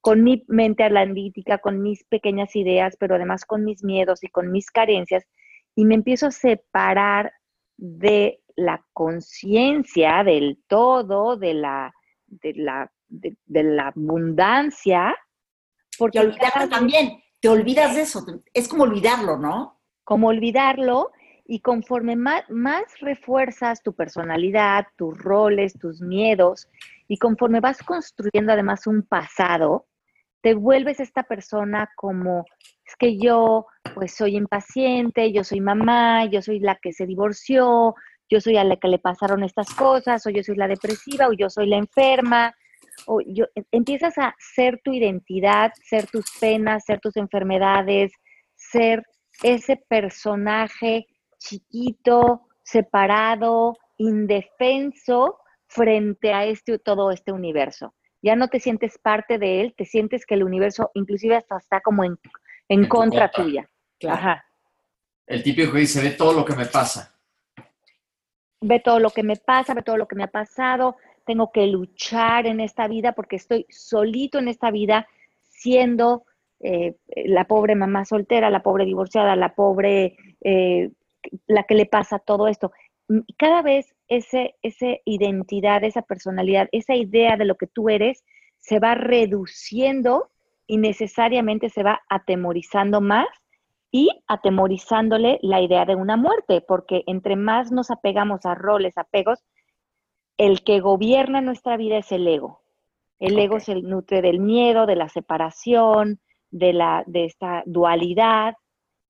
con 0.00 0.22
mi 0.22 0.44
mente 0.48 0.84
analítica, 0.84 1.58
con 1.58 1.82
mis 1.82 2.04
pequeñas 2.04 2.54
ideas, 2.54 2.96
pero 2.98 3.16
además 3.16 3.44
con 3.44 3.64
mis 3.64 3.82
miedos 3.82 4.22
y 4.22 4.28
con 4.28 4.52
mis 4.52 4.70
carencias, 4.70 5.24
y 5.74 5.84
me 5.84 5.96
empiezo 5.96 6.26
a 6.26 6.30
separar 6.30 7.32
de 7.76 8.40
la 8.56 8.84
conciencia, 8.92 10.24
del 10.24 10.58
todo, 10.66 11.36
de 11.36 11.54
la, 11.54 11.92
de 12.26 12.52
la, 12.54 12.90
de, 13.08 13.36
de 13.46 13.62
la 13.62 13.88
abundancia, 13.88 15.16
Porque 15.96 16.20
olvidarte 16.20 16.68
también, 16.68 17.20
te 17.40 17.48
olvidas 17.48 17.94
de 17.94 18.02
eso, 18.02 18.24
es 18.52 18.68
como 18.68 18.84
olvidarlo, 18.84 19.38
¿no? 19.38 19.80
Como 20.04 20.28
olvidarlo 20.28 21.10
y 21.46 21.60
conforme 21.60 22.14
más, 22.14 22.44
refuerzas 23.00 23.82
tu 23.82 23.94
personalidad, 23.94 24.86
tus 24.96 25.16
roles, 25.16 25.78
tus 25.78 26.02
miedos, 26.02 26.68
y 27.08 27.16
conforme 27.16 27.60
vas 27.60 27.82
construyendo 27.82 28.52
además 28.52 28.86
un 28.86 29.02
pasado, 29.02 29.86
te 30.42 30.54
vuelves 30.54 31.00
esta 31.00 31.22
persona 31.22 31.90
como, 31.96 32.44
es 32.84 32.96
que 32.98 33.18
yo 33.18 33.66
pues 33.94 34.14
soy 34.14 34.36
impaciente, 34.36 35.32
yo 35.32 35.42
soy 35.42 35.60
mamá, 35.60 36.26
yo 36.26 36.42
soy 36.42 36.60
la 36.60 36.76
que 36.76 36.92
se 36.92 37.06
divorció, 37.06 37.94
yo 38.28 38.40
soy 38.40 38.58
a 38.58 38.64
la 38.64 38.76
que 38.76 38.88
le 38.88 38.98
pasaron 38.98 39.42
estas 39.42 39.72
cosas, 39.74 40.26
o 40.26 40.30
yo 40.30 40.42
soy 40.42 40.56
la 40.56 40.68
depresiva, 40.68 41.28
o 41.28 41.32
yo 41.32 41.48
soy 41.48 41.68
la 41.68 41.78
enferma, 41.78 42.54
o 43.06 43.20
yo, 43.20 43.46
e, 43.54 43.64
empiezas 43.72 44.18
a 44.18 44.34
ser 44.38 44.80
tu 44.82 44.92
identidad, 44.92 45.72
ser 45.82 46.06
tus 46.06 46.26
penas, 46.40 46.84
ser 46.84 47.00
tus 47.00 47.16
enfermedades, 47.16 48.12
ser 48.54 49.02
ese 49.42 49.76
personaje 49.88 51.06
chiquito, 51.38 52.48
separado, 52.62 53.76
indefenso 53.96 55.38
frente 55.66 56.32
a 56.32 56.44
este, 56.44 56.78
todo 56.78 57.10
este 57.10 57.32
universo. 57.32 57.94
Ya 58.22 58.34
no 58.34 58.48
te 58.48 58.58
sientes 58.58 58.98
parte 58.98 59.38
de 59.38 59.60
él, 59.60 59.74
te 59.76 59.84
sientes 59.84 60.26
que 60.26 60.34
el 60.34 60.42
universo 60.42 60.90
inclusive 60.94 61.36
hasta 61.36 61.56
está 61.56 61.80
como 61.80 62.04
en, 62.04 62.88
contra, 62.88 63.30
tuya. 63.30 63.68
Ajá. 64.08 64.44
El 65.26 65.42
típico 65.42 65.72
que 65.72 65.80
dice, 65.80 66.02
ve 66.02 66.10
todo 66.10 66.32
lo 66.32 66.44
que 66.44 66.54
me 66.54 66.66
pasa. 66.66 67.14
Ve 68.60 68.80
todo 68.80 68.98
lo 68.98 69.10
que 69.10 69.22
me 69.22 69.36
pasa, 69.36 69.74
ve 69.74 69.82
todo 69.82 69.96
lo 69.96 70.08
que 70.08 70.16
me 70.16 70.24
ha 70.24 70.30
pasado, 70.30 70.96
tengo 71.28 71.52
que 71.52 71.66
luchar 71.66 72.46
en 72.46 72.58
esta 72.58 72.88
vida 72.88 73.12
porque 73.12 73.36
estoy 73.36 73.66
solito 73.68 74.38
en 74.38 74.48
esta 74.48 74.70
vida 74.70 75.06
siendo 75.42 76.24
eh, 76.60 76.96
la 77.26 77.44
pobre 77.44 77.74
mamá 77.74 78.06
soltera, 78.06 78.48
la 78.48 78.62
pobre 78.62 78.86
divorciada, 78.86 79.36
la 79.36 79.54
pobre, 79.54 80.16
eh, 80.40 80.90
la 81.46 81.64
que 81.64 81.74
le 81.74 81.84
pasa 81.84 82.18
todo 82.18 82.48
esto. 82.48 82.72
Cada 83.36 83.60
vez 83.60 83.94
ese, 84.08 84.54
esa 84.62 84.86
identidad, 85.04 85.84
esa 85.84 86.00
personalidad, 86.00 86.70
esa 86.72 86.94
idea 86.94 87.36
de 87.36 87.44
lo 87.44 87.56
que 87.56 87.66
tú 87.66 87.90
eres 87.90 88.24
se 88.56 88.78
va 88.78 88.94
reduciendo 88.94 90.30
y 90.66 90.78
necesariamente 90.78 91.68
se 91.68 91.82
va 91.82 92.00
atemorizando 92.08 93.02
más 93.02 93.28
y 93.90 94.08
atemorizándole 94.28 95.38
la 95.42 95.60
idea 95.60 95.84
de 95.84 95.94
una 95.94 96.16
muerte, 96.16 96.62
porque 96.66 97.04
entre 97.06 97.36
más 97.36 97.70
nos 97.70 97.90
apegamos 97.90 98.46
a 98.46 98.54
roles, 98.54 98.96
apegos, 98.96 99.44
el 100.38 100.62
que 100.62 100.80
gobierna 100.80 101.40
nuestra 101.40 101.76
vida 101.76 101.98
es 101.98 102.10
el 102.12 102.26
ego. 102.26 102.62
El 103.18 103.38
ego 103.38 103.58
se 103.58 103.74
nutre 103.74 104.22
del 104.22 104.38
miedo, 104.38 104.86
de 104.86 104.94
la 104.94 105.08
separación, 105.08 106.20
de, 106.50 106.72
la, 106.72 107.02
de 107.06 107.24
esta 107.24 107.64
dualidad, 107.66 108.54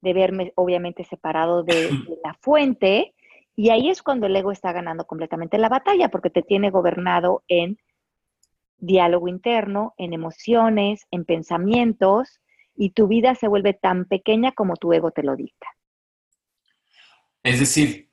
de 0.01 0.13
verme 0.15 0.53
obviamente 0.57 1.05
separado 1.05 1.63
de, 1.63 1.91
la 2.25 2.35
fuente. 2.41 3.15
Y 3.55 3.71
ahí 3.71 3.91
es 3.91 4.03
cuando 4.03 4.27
el 4.27 4.37
ego 4.37 4.51
está 4.51 4.73
ganando 4.73 5.05
completamente 5.05 5.59
la 5.59 5.69
batalla, 5.69 6.09
porque 6.09 6.31
te 6.31 6.43
tiene 6.43 6.71
gobernado 6.71 7.43
en 7.49 7.79
diálogo 8.79 9.29
interno, 9.29 9.95
en 9.99 10.13
emociones, 10.13 11.07
en 11.11 11.25
pensamientos, 11.25 12.41
y 12.75 12.91
tu 12.91 13.09
vida 13.09 13.35
se 13.35 13.49
vuelve 13.49 13.75
tan 13.75 14.05
pequeña 14.07 14.53
como 14.53 14.77
tu 14.77 14.93
ego 14.93 15.11
te 15.11 15.25
lo 15.25 15.35
dicta. 15.37 15.67
Es 17.43 17.59
decir, 17.59 18.08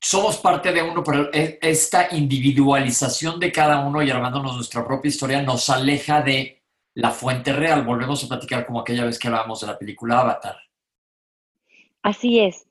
somos 0.00 0.38
parte 0.38 0.72
de 0.72 0.82
uno, 0.82 1.02
pero 1.02 1.32
e, 1.32 1.58
esta 1.60 2.08
individualización 2.14 3.40
de 3.40 3.50
cada 3.50 3.86
uno 3.86 4.02
y 4.02 4.10
armándonos 4.10 4.54
nuestra 4.54 4.86
propia 4.86 5.08
historia 5.08 5.42
nos 5.42 5.68
aleja 5.70 6.22
de 6.22 6.62
la 6.94 7.10
fuente 7.10 7.52
real. 7.52 7.84
Volvemos 7.84 8.22
a 8.24 8.28
platicar 8.28 8.64
como 8.66 8.80
aquella 8.80 9.04
vez 9.04 9.18
que 9.18 9.28
hablábamos 9.28 9.60
de 9.60 9.66
la 9.66 9.78
película 9.78 10.20
Avatar. 10.20 10.56
Así 12.02 12.40
es. 12.40 12.66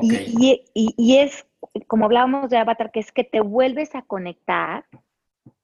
Y, 0.00 1.16
es, 1.16 1.44
como 1.88 2.04
hablábamos 2.04 2.50
de 2.50 2.58
Avatar, 2.58 2.92
que 2.92 3.00
es 3.00 3.10
que 3.10 3.24
te 3.24 3.40
vuelves 3.40 3.94
a 3.96 4.02
conectar 4.02 4.86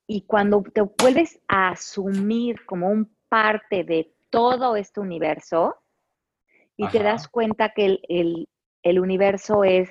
y 0.07 0.23
cuando 0.23 0.63
te 0.63 0.81
vuelves 0.81 1.41
a 1.47 1.71
asumir 1.71 2.65
como 2.67 2.89
un 2.89 3.15
parte 3.29 3.85
de 3.85 4.13
todo 4.31 4.77
este 4.77 5.01
universo 5.01 5.77
y 6.77 6.89
te 6.89 7.03
das 7.03 7.29
cuenta 7.29 7.71
que 7.71 8.01
el 8.83 9.01
universo 9.01 9.63
es 9.63 9.89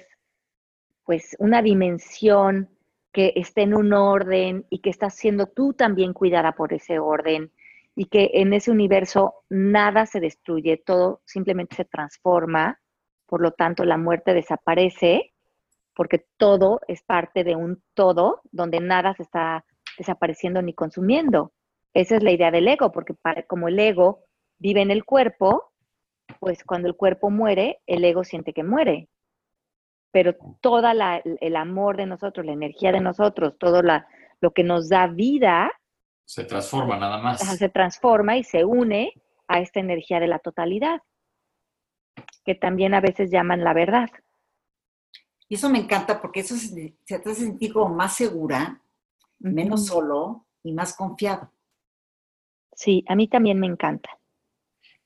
pues 1.04 1.36
una 1.40 1.62
dimensión 1.62 2.70
que 3.12 3.34
esté 3.36 3.62
en 3.62 3.76
un 3.76 3.94
orden 3.94 4.66
y 4.70 4.80
que 4.80 4.90
estás 4.90 5.16
siendo 5.16 5.46
tú 5.48 5.74
también 5.74 6.14
cuidada 6.14 6.54
por 6.54 6.74
ese 6.74 7.00
orden 7.00 7.52
y 7.96 8.06
que 8.06 8.32
en 8.34 8.54
ese 8.54 8.72
universo 8.72 9.36
nada 9.50 10.08
se 10.08 10.20
destruye, 10.20 10.78
todo 10.78 11.22
simplemente 11.26 11.76
se 11.76 11.86
transforma, 11.86 12.80
por 13.28 13.42
lo 13.42 13.52
tanto 13.52 13.86
la 13.86 13.98
muerte 13.98 14.34
desaparece 14.34 15.34
porque 15.96 16.26
todo 16.38 16.82
es 16.88 17.04
parte 17.04 17.44
de 17.44 17.56
un 17.56 17.84
todo 17.94 18.42
donde 18.52 18.80
nada 18.80 19.14
se 19.14 19.24
está 19.24 19.64
desapareciendo 19.96 20.64
ni 20.64 20.74
consumiendo. 20.74 21.54
Esa 21.94 22.16
es 22.16 22.24
la 22.24 22.32
idea 22.32 22.50
del 22.50 22.68
ego, 22.68 22.92
porque 22.92 23.14
como 23.48 23.68
el 23.68 23.78
ego 23.80 24.22
vive 24.58 24.82
en 24.82 24.90
el 24.90 25.06
cuerpo, 25.06 25.72
pues 26.40 26.64
cuando 26.64 26.88
el 26.88 26.96
cuerpo 26.96 27.30
muere, 27.30 27.80
el 27.86 28.04
ego 28.04 28.24
siente 28.24 28.54
que 28.54 28.64
muere 28.64 29.08
pero 30.14 30.36
todo 30.62 30.88
el 31.42 31.56
amor 31.56 31.98
de 31.98 32.06
nosotros, 32.06 32.46
la 32.46 32.54
energía 32.54 32.92
de 32.92 33.02
nosotros, 33.02 33.58
todo 33.58 33.82
lo 33.82 34.52
que 34.52 34.64
nos 34.64 34.88
da 34.88 35.08
vida, 35.08 35.72
se 36.24 36.46
transforma 36.46 36.98
nada 36.98 37.18
más. 37.18 37.42
Se 37.42 37.68
transforma 37.68 38.38
y 38.38 38.44
se 38.44 38.64
une 38.64 39.12
a 39.48 39.60
esta 39.60 39.80
energía 39.80 40.20
de 40.20 40.28
la 40.28 40.38
totalidad, 40.38 41.02
que 42.46 42.54
también 42.54 42.94
a 42.94 43.02
veces 43.02 43.32
llaman 43.32 43.64
la 43.64 43.74
verdad. 43.74 44.08
Y 45.50 45.56
eso 45.56 45.68
me 45.68 45.80
encanta 45.80 46.22
porque 46.22 46.42
eso 46.42 46.56
se, 46.56 46.96
te 47.06 47.16
hace 47.16 47.34
sentir 47.34 47.74
como 47.74 47.96
más 47.96 48.16
segura, 48.16 48.80
menos 49.40 49.88
solo 49.88 50.46
y 50.62 50.74
más 50.74 50.96
confiado. 50.96 51.52
Sí, 52.76 53.04
a 53.08 53.16
mí 53.16 53.28
también 53.28 53.60
me 53.60 53.66
encanta. 53.66 54.12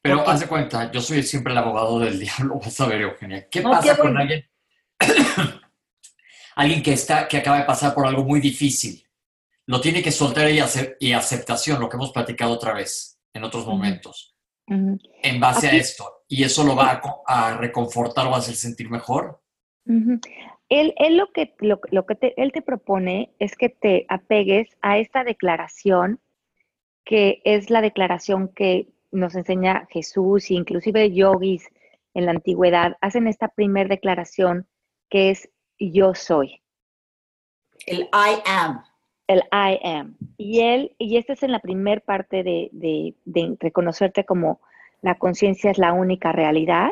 Pero 0.01 0.27
haz 0.27 0.41
de 0.41 0.47
cuenta, 0.47 0.91
yo 0.91 0.99
soy 0.99 1.23
siempre 1.23 1.53
el 1.53 1.59
abogado 1.59 1.97
del 1.97 2.19
diablo, 2.19 2.59
vas 2.59 2.79
a 2.81 2.87
ver, 2.87 3.03
Eugenia. 3.03 3.47
¿Qué 3.49 3.61
pasa 3.61 3.97
con 3.97 4.17
alguien? 4.17 4.45
alguien 6.55 6.81
que, 6.81 6.93
está, 6.93 7.27
que 7.27 7.37
acaba 7.37 7.59
de 7.59 7.65
pasar 7.65 7.93
por 7.93 8.05
algo 8.05 8.23
muy 8.23 8.39
difícil. 8.39 9.03
Lo 9.65 9.81
tiene 9.81 10.01
que 10.01 10.11
soltar 10.11 10.49
y, 10.49 10.59
y 10.99 11.13
aceptación, 11.13 11.79
lo 11.79 11.89
que 11.89 11.97
hemos 11.97 12.11
platicado 12.11 12.53
otra 12.53 12.73
vez 12.73 13.19
en 13.33 13.43
otros 13.43 13.65
momentos, 13.65 14.35
en 14.67 15.39
base 15.39 15.67
a 15.67 15.71
esto. 15.71 16.23
¿Y 16.27 16.43
eso 16.43 16.63
lo 16.63 16.75
va 16.75 17.01
a, 17.25 17.57
reconfortar 17.57 18.27
o 18.27 18.35
a 18.35 18.39
hacer 18.39 18.55
sentir 18.55 18.89
mejor? 18.89 19.41
él, 20.69 20.93
lo 21.17 21.31
que, 21.31 21.53
lo, 21.59 22.05
que 22.05 22.33
él 22.35 22.51
te 22.51 22.61
propone 22.61 23.33
es 23.39 23.55
que 23.55 23.69
te 23.69 24.05
apegues 24.09 24.69
a 24.81 24.97
esta 24.97 25.23
declaración, 25.23 26.19
que 27.05 27.41
es 27.45 27.69
la 27.69 27.81
declaración 27.81 28.49
que 28.49 28.89
nos 29.11 29.35
enseña 29.35 29.87
Jesús 29.89 30.49
e 30.49 30.55
inclusive 30.55 31.11
yogis 31.11 31.69
en 32.13 32.25
la 32.25 32.31
antigüedad, 32.31 32.97
hacen 32.99 33.27
esta 33.27 33.47
primera 33.47 33.87
declaración 33.87 34.67
que 35.09 35.31
es 35.31 35.49
yo 35.79 36.13
soy. 36.13 36.61
El 37.85 38.01
I 38.13 38.41
am. 38.45 38.83
El 39.27 39.43
I 39.51 39.79
am. 39.83 40.17
Y 40.37 40.61
él, 40.61 40.95
y 40.97 41.17
esta 41.17 41.33
es 41.33 41.43
en 41.43 41.51
la 41.51 41.59
primera 41.59 42.01
parte 42.01 42.43
de, 42.43 42.69
de, 42.71 43.57
reconocerte 43.59 44.25
como 44.25 44.61
la 45.01 45.15
conciencia 45.15 45.71
es 45.71 45.77
la 45.77 45.93
única 45.93 46.31
realidad, 46.31 46.91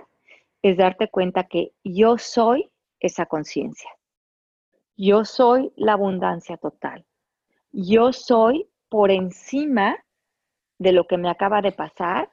es 0.62 0.78
darte 0.78 1.10
cuenta 1.10 1.44
que 1.44 1.74
yo 1.84 2.18
soy 2.18 2.70
esa 3.00 3.26
conciencia. 3.26 3.90
Yo 4.98 5.26
soy 5.26 5.72
la 5.76 5.94
abundancia 5.94 6.58
total. 6.58 7.06
Yo 7.72 8.14
soy 8.14 8.68
por 8.90 9.12
encima 9.12 9.98
de 10.78 10.92
lo 10.92 11.06
que 11.08 11.18
me 11.18 11.30
acaba 11.30 11.62
de 11.62 11.72
pasar, 11.72 12.30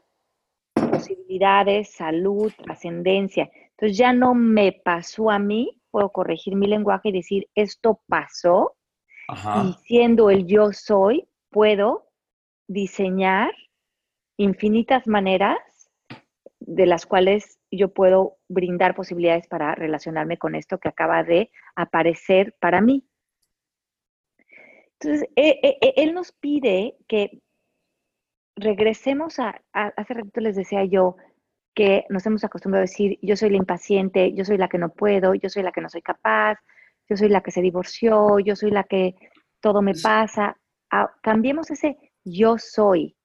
posibilidades, 0.75 1.93
salud, 1.93 2.53
trascendencia. 2.63 3.51
Entonces 3.83 3.99
ya 3.99 4.13
no 4.13 4.33
me 4.33 4.71
pasó 4.71 5.29
a 5.29 5.41
mí, 5.41 5.83
puedo 5.91 6.11
corregir 6.13 6.55
mi 6.55 6.69
lenguaje 6.69 7.09
y 7.09 7.13
decir, 7.13 7.49
esto 7.57 8.01
pasó. 8.07 8.77
Y 9.29 9.73
siendo 9.85 10.31
el 10.31 10.47
yo 10.47 10.73
soy, 10.73 11.29
puedo 11.51 12.09
diseñar 12.69 13.51
infinitas 14.37 15.09
maneras 15.09 15.59
de 16.61 16.87
las 16.87 17.07
cuales 17.07 17.59
yo 17.73 17.93
puedo 17.93 18.37
brindar 18.49 18.95
posibilidades 18.95 19.49
para 19.49 19.75
relacionarme 19.75 20.39
con 20.39 20.55
esto 20.55 20.79
que 20.79 20.89
acaba 20.89 21.25
de 21.25 21.51
aparecer 21.75 22.55
para 22.61 22.81
mí. 22.81 23.05
Entonces, 25.01 25.29
e, 25.35 25.59
e, 25.61 25.79
e, 25.81 25.95
él 25.97 26.15
nos 26.15 26.31
pide 26.31 26.97
que 27.09 27.43
regresemos 28.55 29.41
a, 29.41 29.61
hace 29.73 30.15
ratito 30.15 30.41
les 30.41 30.55
decía 30.55 30.85
yo, 30.85 31.17
que 31.75 32.05
nos 32.09 32.27
hemos 32.27 32.45
acostumbrado 32.45 32.83
a 32.83 32.89
decir, 32.89 33.19
yo 33.23 33.37
soy 33.37 33.51
la 33.51 33.57
impaciente, 33.57 34.33
yo 34.35 34.45
soy 34.45 34.59
la 34.59 34.69
que 34.69 34.79
no 34.79 34.91
puedo, 34.91 35.35
yo 35.35 35.49
soy 35.49 35.63
la 35.63 35.73
que 35.73 35.81
no 35.81 35.89
soy 35.89 36.03
capaz, 36.03 36.59
yo 37.09 37.17
soy 37.17 37.29
la 37.29 37.43
que 37.43 37.51
se 37.51 37.63
divorció, 37.63 38.39
yo 38.39 38.57
soy 38.57 38.71
la 38.71 38.85
que 38.85 39.15
todo 39.61 39.83
me 39.83 39.95
pasa. 39.95 40.57
cambiemos 41.23 41.71
ese 41.71 41.99
yo 42.25 42.59
soy. 42.59 43.17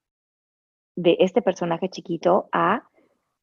de 0.95 1.15
este 1.19 1.43
personaje 1.43 1.89
chiquito 1.89 2.49
a 2.51 2.89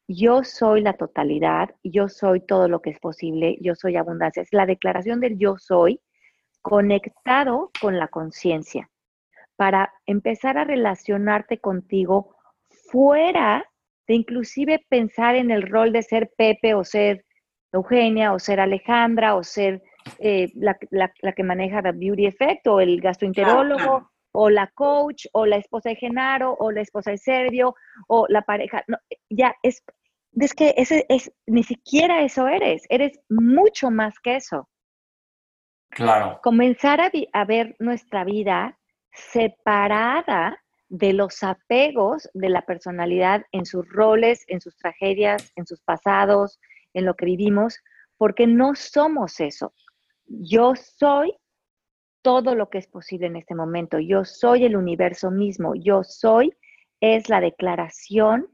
yo 0.08 0.44
soy 0.44 0.82
la 0.82 0.94
totalidad, 0.94 1.70
yo 1.82 2.08
soy 2.08 2.40
todo 2.40 2.68
lo 2.68 2.82
que 2.82 2.90
es 2.90 2.98
posible, 2.98 3.56
yo 3.60 3.74
soy 3.74 3.96
abundancia. 3.96 4.42
Es 4.42 4.52
la 4.52 4.66
declaración 4.66 5.20
del 5.20 5.38
yo 5.38 5.56
soy 5.56 6.00
conectado 6.62 7.70
con 7.80 7.98
la 7.98 8.08
conciencia 8.08 8.90
para 9.56 9.92
empezar 10.06 10.58
a 10.58 10.64
relacionarte 10.64 11.58
contigo 11.58 12.36
fuera 12.90 13.64
de 14.06 14.14
inclusive 14.14 14.84
pensar 14.88 15.34
en 15.36 15.50
el 15.50 15.62
rol 15.62 15.92
de 15.92 16.02
ser 16.02 16.30
Pepe 16.36 16.74
o 16.74 16.84
ser 16.84 17.24
Eugenia 17.72 18.32
o 18.32 18.38
ser 18.38 18.60
Alejandra 18.60 19.34
o 19.34 19.42
ser 19.42 19.82
eh, 20.18 20.48
la, 20.54 21.32
que 21.32 21.42
maneja 21.42 21.82
The 21.82 21.92
Beauty 21.92 22.26
Effect 22.26 22.66
o 22.66 22.80
el 22.80 23.00
gastroenterólogo 23.00 24.10
o 24.32 24.50
la 24.50 24.66
coach 24.74 25.26
o 25.32 25.46
la 25.46 25.56
esposa 25.56 25.90
de 25.90 25.96
Genaro 25.96 26.56
o 26.58 26.70
la 26.70 26.82
esposa 26.82 27.10
de 27.10 27.18
Sergio 27.18 27.74
o 28.08 28.26
la 28.28 28.42
pareja. 28.42 28.84
ya 29.30 29.54
es, 29.62 29.82
es 30.32 30.54
que 30.54 30.74
ese, 30.76 31.06
es, 31.08 31.32
ni 31.46 31.62
siquiera 31.62 32.22
eso 32.22 32.48
eres, 32.48 32.84
eres 32.88 33.18
mucho 33.28 33.90
más 33.90 34.18
que 34.20 34.36
eso. 34.36 34.68
Claro. 35.90 36.40
Comenzar 36.42 37.00
a, 37.00 37.10
a 37.32 37.44
ver 37.44 37.76
nuestra 37.78 38.24
vida 38.24 38.78
separada 39.12 40.63
de 40.94 41.12
los 41.12 41.42
apegos 41.42 42.30
de 42.34 42.48
la 42.48 42.62
personalidad 42.62 43.42
en 43.50 43.66
sus 43.66 43.88
roles, 43.88 44.44
en 44.46 44.60
sus 44.60 44.76
tragedias, 44.76 45.52
en 45.56 45.66
sus 45.66 45.80
pasados, 45.80 46.60
en 46.92 47.04
lo 47.04 47.14
que 47.14 47.24
vivimos, 47.24 47.80
porque 48.16 48.46
no 48.46 48.76
somos 48.76 49.40
eso. 49.40 49.74
Yo 50.26 50.74
soy 50.76 51.34
todo 52.22 52.54
lo 52.54 52.70
que 52.70 52.78
es 52.78 52.86
posible 52.86 53.26
en 53.26 53.34
este 53.34 53.56
momento. 53.56 53.98
Yo 53.98 54.24
soy 54.24 54.64
el 54.64 54.76
universo 54.76 55.32
mismo. 55.32 55.74
Yo 55.74 56.04
soy 56.04 56.54
es 57.00 57.28
la 57.28 57.40
declaración 57.40 58.46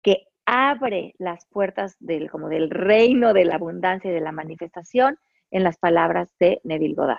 que 0.00 0.28
abre 0.46 1.14
las 1.18 1.44
puertas 1.46 1.96
del, 1.98 2.30
como 2.30 2.48
del 2.48 2.70
reino 2.70 3.34
de 3.34 3.46
la 3.46 3.56
abundancia 3.56 4.12
y 4.12 4.14
de 4.14 4.20
la 4.20 4.32
manifestación 4.32 5.18
en 5.50 5.64
las 5.64 5.76
palabras 5.76 6.32
de 6.38 6.60
Neville 6.62 6.94
Goddard. 6.94 7.18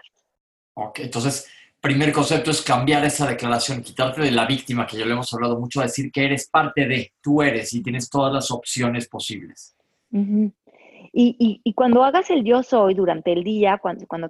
Ok, 0.75 0.99
entonces 0.99 1.51
primer 1.81 2.13
concepto 2.13 2.51
es 2.51 2.61
cambiar 2.61 3.03
esa 3.03 3.27
declaración, 3.27 3.81
quitarte 3.81 4.21
de 4.21 4.31
la 4.31 4.45
víctima, 4.45 4.85
que 4.85 4.97
ya 4.97 5.05
lo 5.05 5.13
hemos 5.13 5.33
hablado 5.33 5.59
mucho, 5.59 5.81
decir 5.81 6.11
que 6.11 6.25
eres 6.25 6.47
parte 6.47 6.87
de, 6.87 7.11
tú 7.21 7.41
eres 7.41 7.73
y 7.73 7.81
tienes 7.81 8.09
todas 8.09 8.31
las 8.31 8.51
opciones 8.51 9.07
posibles. 9.07 9.75
y, 11.11 11.73
cuando 11.73 12.03
hagas 12.03 12.29
el 12.29 12.43
yo 12.43 12.61
soy 12.61 12.93
durante 12.93 13.33
el 13.33 13.43
día, 13.43 13.79
cuando, 13.79 14.05
cuando 14.05 14.29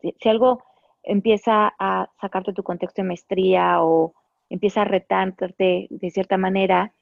si 0.00 0.28
algo 0.28 0.62
empieza 1.02 1.74
a 1.78 2.08
sacarte 2.20 2.52
tu 2.52 2.62
contexto 2.62 3.02
de 3.02 3.08
maestría 3.08 3.82
o 3.82 4.14
empieza 4.48 4.82
a 4.82 4.84
retarte 4.84 5.88
de 5.90 6.10
cierta 6.10 6.38
manera, 6.38 6.92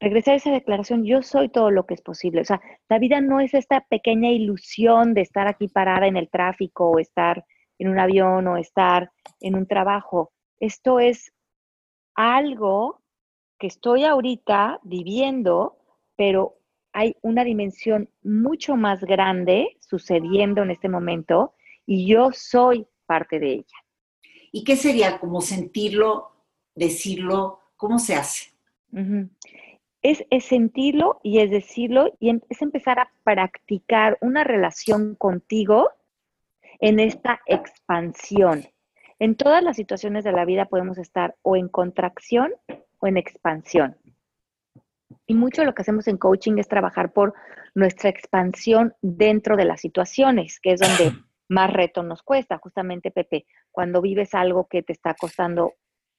regresar 0.00 0.34
a 0.34 0.36
esa 0.38 0.52
declaración, 0.52 1.04
yo 1.04 1.22
soy 1.22 1.50
todo 1.50 1.70
lo 1.70 1.86
que 1.86 1.94
es 1.94 2.00
posible. 2.00 2.40
O 2.40 2.44
sea, 2.44 2.60
la 2.88 2.98
vida 2.98 3.20
no 3.20 3.40
es 3.40 3.54
esta 3.54 3.82
pequeña 3.82 4.30
ilusión 4.30 5.14
de 5.14 5.20
estar 5.20 5.46
aquí 5.46 5.68
parada 5.68 6.06
en 6.06 6.16
el 6.16 6.28
tráfico 6.28 6.90
o 6.90 6.98
estar 6.98 7.44
en 7.78 7.88
un 7.88 7.98
avión 7.98 8.46
o 8.46 8.56
estar 8.56 9.10
en 9.40 9.54
un 9.54 9.66
trabajo. 9.66 10.32
Esto 10.58 11.00
es 11.00 11.32
algo 12.14 13.02
que 13.58 13.66
estoy 13.66 14.04
ahorita 14.04 14.80
viviendo, 14.82 15.76
pero 16.16 16.58
hay 16.92 17.16
una 17.22 17.44
dimensión 17.44 18.08
mucho 18.22 18.76
más 18.76 19.00
grande 19.00 19.76
sucediendo 19.80 20.62
en 20.62 20.70
este 20.70 20.88
momento 20.88 21.54
y 21.86 22.06
yo 22.06 22.30
soy 22.32 22.86
parte 23.06 23.38
de 23.38 23.52
ella. 23.52 23.76
¿Y 24.52 24.62
qué 24.64 24.76
sería 24.76 25.18
como 25.18 25.40
sentirlo, 25.40 26.30
decirlo? 26.74 27.60
¿Cómo 27.76 27.98
se 27.98 28.14
hace? 28.14 28.54
es, 30.02 30.24
es, 30.30 30.44
sentirlo 30.44 31.18
y 31.24 31.40
es 31.40 31.50
decirlo 31.50 32.12
y 32.20 32.28
em, 32.28 32.40
es 32.48 32.62
empezar 32.62 33.00
a 33.00 33.10
practicar 33.24 34.16
una 34.20 34.44
relación 34.44 35.16
contigo 35.16 35.90
en 36.80 37.00
esta 37.00 37.40
expansión. 37.46 38.64
En 39.18 39.36
todas 39.36 39.62
las 39.62 39.76
situaciones 39.76 40.24
de 40.24 40.32
la 40.32 40.44
vida 40.44 40.66
podemos 40.66 40.98
estar 40.98 41.36
o 41.42 41.56
en 41.56 41.68
contracción 41.68 42.52
o 42.98 43.06
en 43.06 43.16
expansión. 43.16 43.96
Y 45.26 45.34
mucho 45.34 45.62
de 45.62 45.66
lo 45.66 45.74
que 45.74 45.82
hacemos 45.82 46.08
en 46.08 46.18
coaching 46.18 46.58
es 46.58 46.68
trabajar 46.68 47.12
por 47.12 47.34
nuestra 47.74 48.10
expansión 48.10 48.94
dentro 49.00 49.56
de 49.56 49.64
las 49.64 49.80
situaciones, 49.80 50.60
que 50.60 50.72
es 50.72 50.80
donde 50.80 51.12
más 51.48 51.72
reto 51.72 52.02
nos 52.02 52.22
cuesta. 52.22 52.58
Justamente, 52.58 53.10
Pepe, 53.10 53.46
cuando 53.70 54.02
vives 54.02 54.34
algo 54.34 54.66
que 54.66 54.82
te 54.82 54.92
está 54.92 55.14
costando 55.14 55.74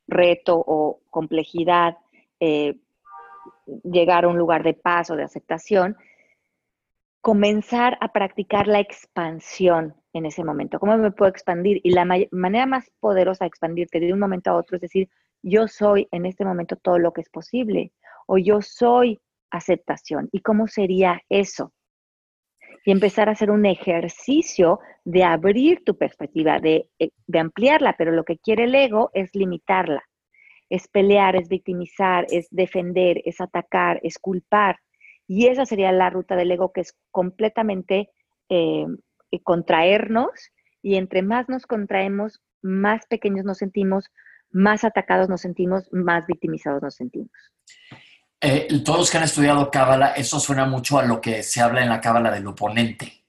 reto 0.07 0.55
o 0.57 1.01
complejidad, 1.09 1.97
eh, 2.39 2.79
llegar 3.83 4.25
a 4.25 4.27
un 4.27 4.37
lugar 4.37 4.63
de 4.63 4.73
paz 4.73 5.09
o 5.09 5.15
de 5.15 5.23
aceptación, 5.23 5.97
comenzar 7.21 7.97
a 8.01 8.11
practicar 8.11 8.67
la 8.67 8.79
expansión 8.79 9.95
en 10.15 10.25
ese 10.25 10.43
momento. 10.43 10.80
¿Cómo 10.80 10.97
me 10.97 11.12
puedo 11.12 11.30
expandir? 11.30 11.82
Y 11.84 11.91
la 11.91 12.06
manera 12.32 12.65
más 12.65 12.89
poderosa 13.01 13.43
de 13.43 13.49
expandirte 13.49 13.99
de 13.99 14.13
un 14.13 14.19
momento 14.19 14.49
a 14.49 14.56
otro 14.56 14.78
es 14.78 14.82
decir, 14.82 15.10
yo 15.43 15.67
soy 15.67 16.08
en 16.12 16.25
este 16.25 16.45
momento 16.45 16.78
todo 16.78 16.97
lo 16.99 17.12
que 17.12 17.21
es 17.21 17.30
posible 17.30 17.91
o 18.25 18.38
yo 18.38 18.62
soy 18.62 19.19
aceptación. 19.51 20.30
¿Y 20.32 20.39
cómo 20.39 20.67
sería 20.67 21.21
eso? 21.30 21.73
Y 22.86 22.91
empezar 22.91 23.28
a 23.28 23.34
hacer 23.34 23.51
un 23.51 23.65
ejercicio 23.65 24.80
de 25.04 25.25
abrir 25.25 25.84
tu 25.84 25.97
perspectiva, 25.97 26.60
de, 26.60 26.89
eh, 26.97 27.10
de 27.28 27.39
ampliarla, 27.39 27.95
pero 27.97 28.12
lo 28.12 28.23
que 28.23 28.38
quiere 28.38 28.63
el 28.63 28.75
ego 28.75 29.12
es 29.13 29.36
limitarla. 29.36 30.04
Es 30.69 30.88
pelear, 30.88 31.36
es 31.36 31.49
victimizar, 31.49 32.25
es 32.30 32.47
defender, 32.51 33.21
es 33.25 33.41
atacar, 33.41 33.99
es 34.01 34.17
culpar. 34.17 34.78
Y 35.28 35.47
esa 35.47 35.65
sería 35.65 35.91
la 35.91 36.10
ruta 36.10 36.38
del 36.38 36.51
ego 36.51 36.71
que 36.71 36.82
es 36.82 36.95
completamente 37.12 38.10
eh, 38.49 38.86
contraernos 39.43 40.29
y 40.81 40.95
entre 40.95 41.21
más 41.21 41.49
nos 41.49 41.65
contraemos, 41.65 42.41
más 42.61 43.05
pequeños 43.07 43.45
nos 43.45 43.57
sentimos, 43.57 44.05
más 44.51 44.83
atacados 44.83 45.29
nos 45.29 45.41
sentimos, 45.41 45.89
más 45.91 46.25
victimizados 46.27 46.81
nos 46.81 46.95
sentimos. 46.95 47.31
Eh, 48.41 48.67
todos 48.83 48.99
los 48.99 49.11
que 49.11 49.17
han 49.17 49.23
estudiado 49.23 49.71
Cábala, 49.71 50.11
eso 50.11 50.39
suena 50.39 50.65
mucho 50.65 50.99
a 50.99 51.03
lo 51.03 51.19
que 51.19 51.41
se 51.43 51.61
habla 51.61 51.81
en 51.81 51.89
la 51.89 52.01
Cábala 52.01 52.31
del 52.31 52.45
oponente. 52.47 53.25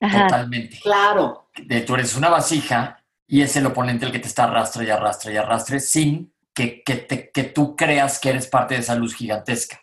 Totalmente. 0.00 0.80
Claro. 0.82 1.48
De, 1.64 1.80
tú 1.82 1.94
eres 1.94 2.16
una 2.16 2.28
vasija 2.28 3.02
y 3.26 3.42
es 3.42 3.56
el 3.56 3.66
oponente 3.66 4.06
el 4.06 4.12
que 4.12 4.18
te 4.18 4.28
está 4.28 4.44
arrastre 4.44 4.84
y 4.84 4.90
arrastre 4.90 5.32
y 5.32 5.36
arrastre 5.36 5.80
sin 5.80 6.32
que, 6.52 6.82
que, 6.82 7.44
tú 7.44 7.74
creas 7.74 8.20
que 8.20 8.30
eres 8.30 8.46
parte 8.46 8.74
de 8.74 8.80
esa 8.80 8.94
luz 8.94 9.14
gigantesca. 9.14 9.80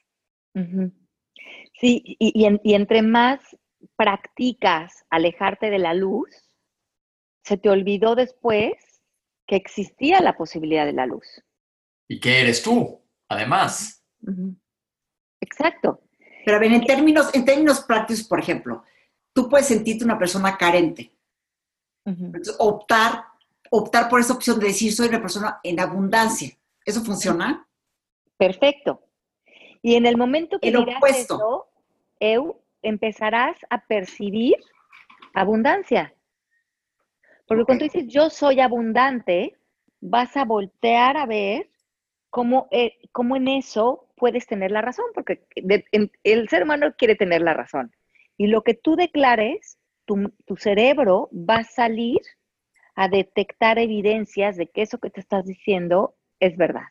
Sí, 0.53 2.17
y, 2.19 2.73
entre 2.73 3.01
más 3.01 3.39
practicas 4.01 5.05
alejarte 5.11 5.69
de 5.69 5.77
la 5.77 5.93
luz, 5.93 6.27
se 7.43 7.55
te 7.57 7.69
olvidó 7.69 8.15
después 8.15 8.73
que 9.45 9.55
existía 9.55 10.19
la 10.21 10.35
posibilidad 10.35 10.87
de 10.87 10.93
la 10.93 11.05
luz. 11.05 11.27
Y 12.07 12.19
que 12.19 12.41
eres 12.41 12.63
tú, 12.63 12.99
además. 13.29 14.03
Exacto. 15.39 16.01
Pero 16.43 16.57
a 16.57 16.59
ver, 16.59 16.71
en 16.71 16.83
términos, 16.83 17.29
en 17.35 17.45
términos 17.45 17.81
prácticos, 17.81 18.23
por 18.23 18.39
ejemplo, 18.39 18.83
tú 19.33 19.47
puedes 19.47 19.67
sentirte 19.67 20.03
una 20.03 20.17
persona 20.17 20.57
carente. 20.57 21.15
optar, 22.57 23.25
optar 23.69 24.09
por 24.09 24.19
esa 24.19 24.33
opción 24.33 24.59
de 24.59 24.69
decir 24.69 24.91
soy 24.93 25.09
una 25.09 25.21
persona 25.21 25.59
en 25.61 25.79
abundancia. 25.79 26.49
¿Eso 26.83 27.01
funciona? 27.01 27.67
Perfecto. 28.35 29.03
Y 29.83 29.93
en 29.93 30.07
el 30.07 30.17
momento 30.17 30.59
que 30.59 30.69
el 30.69 30.85
digas 30.85 31.03
eso, 31.07 31.67
Eu, 32.19 32.60
empezarás 32.81 33.57
a 33.69 33.85
percibir 33.85 34.55
abundancia. 35.33 36.13
Porque 37.47 37.65
cuando 37.65 37.83
dices 37.83 38.07
yo 38.07 38.29
soy 38.29 38.59
abundante, 38.59 39.57
vas 39.99 40.35
a 40.37 40.45
voltear 40.45 41.17
a 41.17 41.25
ver 41.25 41.69
cómo, 42.29 42.67
eh, 42.71 42.97
cómo 43.11 43.35
en 43.35 43.47
eso 43.47 44.07
puedes 44.15 44.47
tener 44.47 44.71
la 44.71 44.81
razón, 44.81 45.05
porque 45.13 45.45
el 46.23 46.49
ser 46.49 46.63
humano 46.63 46.93
quiere 46.97 47.15
tener 47.15 47.41
la 47.41 47.53
razón. 47.53 47.91
Y 48.37 48.47
lo 48.47 48.63
que 48.63 48.73
tú 48.73 48.95
declares, 48.95 49.77
tu, 50.05 50.31
tu 50.45 50.55
cerebro 50.55 51.29
va 51.33 51.57
a 51.57 51.63
salir 51.63 52.21
a 52.95 53.07
detectar 53.07 53.79
evidencias 53.79 54.57
de 54.57 54.67
que 54.67 54.83
eso 54.83 54.99
que 54.99 55.09
te 55.09 55.19
estás 55.19 55.45
diciendo 55.45 56.15
es 56.39 56.57
verdad. 56.57 56.87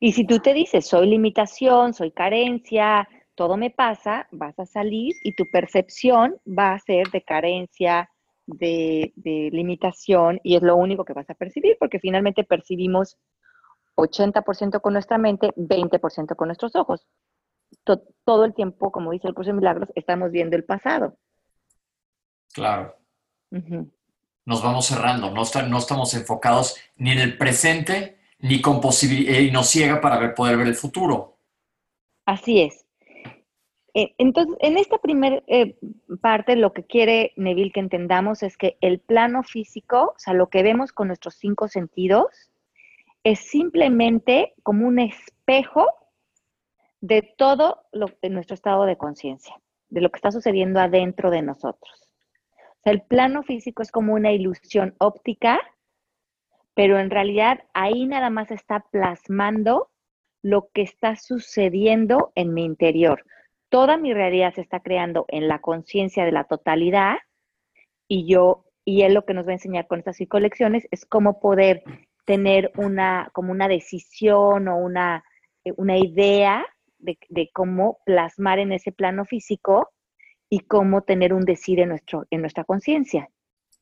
Y 0.00 0.12
si 0.12 0.26
tú 0.26 0.38
te 0.38 0.54
dices, 0.54 0.86
soy 0.86 1.08
limitación, 1.08 1.94
soy 1.94 2.10
carencia, 2.10 3.08
todo 3.34 3.56
me 3.56 3.70
pasa, 3.70 4.28
vas 4.30 4.58
a 4.58 4.66
salir 4.66 5.14
y 5.22 5.32
tu 5.32 5.50
percepción 5.50 6.36
va 6.46 6.72
a 6.72 6.78
ser 6.78 7.10
de 7.10 7.22
carencia, 7.22 8.10
de, 8.46 9.12
limitación, 9.52 10.40
y 10.42 10.56
es 10.56 10.62
lo 10.62 10.76
único 10.76 11.04
que 11.04 11.12
vas 11.12 11.28
a 11.30 11.34
percibir, 11.34 11.76
porque 11.78 11.98
finalmente 11.98 12.44
percibimos 12.44 13.16
80% 13.96 14.80
con 14.80 14.92
nuestra 14.92 15.18
mente, 15.18 15.52
20% 15.56 16.36
con 16.36 16.48
nuestros 16.48 16.76
ojos. 16.76 17.06
todo 18.24 18.44
el 18.44 18.54
tiempo, 18.54 18.92
como 18.92 19.12
dice 19.12 19.28
el 19.28 19.34
curso 19.34 19.50
de 19.50 19.56
milagros, 19.56 19.88
estamos 19.94 20.30
viendo 20.30 20.56
el 20.56 20.64
pasado. 20.64 21.16
Claro. 22.52 22.96
Nos 24.44 24.62
vamos 24.62 24.86
cerrando, 24.86 25.30
no, 25.30 25.42
no 25.68 25.78
estamos 25.78 26.14
enfocados 26.14 26.76
ni 26.96 27.12
en 27.12 27.18
el 27.18 27.38
presente 27.38 28.18
Ni 28.40 28.60
con 28.60 28.80
posibilidad, 28.80 29.38
y 29.38 29.50
nos 29.50 29.68
ciega 29.68 30.00
para 30.00 30.18
ver, 30.18 30.34
poder 30.34 30.56
ver 30.56 30.66
el 30.66 30.74
futuro. 30.74 31.38
Así 32.26 32.60
es. 32.60 32.83
Eh, 33.94 34.14
entonces, 34.18 34.56
en 34.60 34.76
esta 34.76 34.98
primera 34.98 35.40
eh, 35.46 35.76
parte, 36.20 36.56
lo 36.56 36.72
que 36.72 36.84
quiere 36.84 37.32
Neville 37.36 37.70
que 37.70 37.80
entendamos 37.80 38.42
es 38.42 38.56
que 38.56 38.76
el 38.80 38.98
plano 38.98 39.44
físico, 39.44 40.14
o 40.16 40.18
sea, 40.18 40.34
lo 40.34 40.48
que 40.48 40.64
vemos 40.64 40.92
con 40.92 41.06
nuestros 41.06 41.36
cinco 41.36 41.68
sentidos, 41.68 42.50
es 43.22 43.38
simplemente 43.38 44.52
como 44.64 44.86
un 44.86 44.98
espejo 44.98 45.86
de 47.00 47.22
todo 47.36 47.82
lo, 47.92 48.06
de 48.20 48.30
nuestro 48.30 48.54
estado 48.54 48.84
de 48.84 48.96
conciencia, 48.96 49.54
de 49.90 50.00
lo 50.00 50.10
que 50.10 50.16
está 50.16 50.32
sucediendo 50.32 50.80
adentro 50.80 51.30
de 51.30 51.42
nosotros. 51.42 52.08
O 52.50 52.82
sea, 52.82 52.92
el 52.92 53.02
plano 53.02 53.44
físico 53.44 53.82
es 53.82 53.92
como 53.92 54.14
una 54.14 54.32
ilusión 54.32 54.94
óptica, 54.98 55.60
pero 56.74 56.98
en 56.98 57.10
realidad 57.10 57.62
ahí 57.72 58.06
nada 58.06 58.28
más 58.28 58.50
está 58.50 58.80
plasmando 58.90 59.90
lo 60.42 60.68
que 60.74 60.82
está 60.82 61.14
sucediendo 61.14 62.32
en 62.34 62.52
mi 62.52 62.64
interior. 62.64 63.24
Toda 63.74 63.96
mi 63.96 64.14
realidad 64.14 64.54
se 64.54 64.60
está 64.60 64.78
creando 64.78 65.24
en 65.26 65.48
la 65.48 65.58
conciencia 65.58 66.24
de 66.24 66.30
la 66.30 66.44
totalidad 66.44 67.16
y 68.06 68.24
yo, 68.24 68.66
y 68.84 69.02
él 69.02 69.14
lo 69.14 69.24
que 69.24 69.34
nos 69.34 69.48
va 69.48 69.50
a 69.50 69.54
enseñar 69.54 69.88
con 69.88 69.98
estas 69.98 70.16
cinco 70.16 70.38
lecciones 70.38 70.86
es 70.92 71.04
cómo 71.04 71.40
poder 71.40 71.82
tener 72.24 72.70
una, 72.76 73.30
como 73.32 73.50
una 73.50 73.66
decisión 73.66 74.68
o 74.68 74.76
una, 74.76 75.24
eh, 75.64 75.72
una 75.76 75.98
idea 75.98 76.64
de, 76.98 77.18
cómo 77.52 77.98
plasmar 78.06 78.60
en 78.60 78.70
ese 78.70 78.92
plano 78.92 79.24
físico 79.24 79.90
y 80.48 80.60
cómo 80.60 81.02
tener 81.02 81.34
un 81.34 81.44
decir 81.44 81.80
en, 81.80 81.88
nuestro, 81.88 82.26
en 82.30 82.42
nuestra 82.42 82.62
conciencia. 82.62 83.28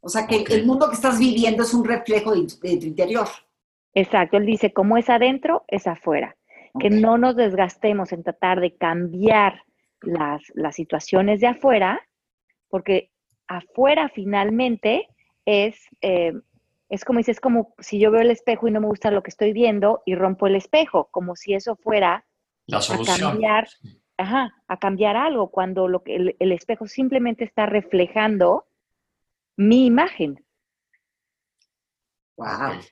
O 0.00 0.08
sea 0.08 0.26
que 0.26 0.42
el 0.54 0.64
mundo 0.64 0.88
que 0.88 0.94
estás 0.94 1.18
viviendo 1.18 1.64
es 1.64 1.74
un 1.74 1.84
reflejo 1.84 2.34
de, 2.34 2.46
tu 2.46 2.66
interior. 2.66 3.28
Exacto, 3.92 4.38
él 4.38 4.46
dice, 4.46 4.72
como 4.72 4.96
es 4.96 5.10
adentro, 5.10 5.66
es 5.68 5.86
afuera. 5.86 6.34
Que 6.80 6.88
no 6.88 7.18
nos 7.18 7.36
desgastemos 7.36 8.10
en 8.12 8.22
tratar 8.22 8.58
de 8.62 8.74
cambiar 8.74 9.64
las, 10.02 10.42
las 10.54 10.74
situaciones 10.76 11.40
de 11.40 11.48
afuera, 11.48 12.00
porque 12.68 13.10
afuera 13.46 14.08
finalmente 14.08 15.08
es 15.44 15.76
eh, 16.00 16.32
es 16.92 17.06
como 17.06 17.20
dices, 17.20 17.36
es 17.36 17.40
como 17.40 17.74
si 17.78 17.98
yo 17.98 18.10
veo 18.10 18.20
el 18.20 18.30
espejo 18.30 18.68
y 18.68 18.70
no 18.70 18.78
me 18.82 18.86
gusta 18.86 19.10
lo 19.10 19.22
que 19.22 19.30
estoy 19.30 19.54
viendo 19.54 20.02
y 20.04 20.14
rompo 20.14 20.46
el 20.46 20.56
espejo, 20.56 21.08
como 21.10 21.36
si 21.36 21.54
eso 21.54 21.74
fuera 21.74 22.26
a 22.70 23.18
cambiar, 23.18 23.66
a 24.18 24.76
cambiar 24.78 25.16
algo, 25.16 25.50
cuando 25.50 25.88
lo 25.88 26.02
que 26.02 26.34
el, 26.38 26.52
espejo 26.52 26.86
simplemente 26.86 27.44
está 27.44 27.64
reflejando 27.64 28.66
mi 29.56 29.86
imagen. 29.86 30.44
Wow. 32.36 32.82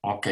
Ok. 0.00 0.28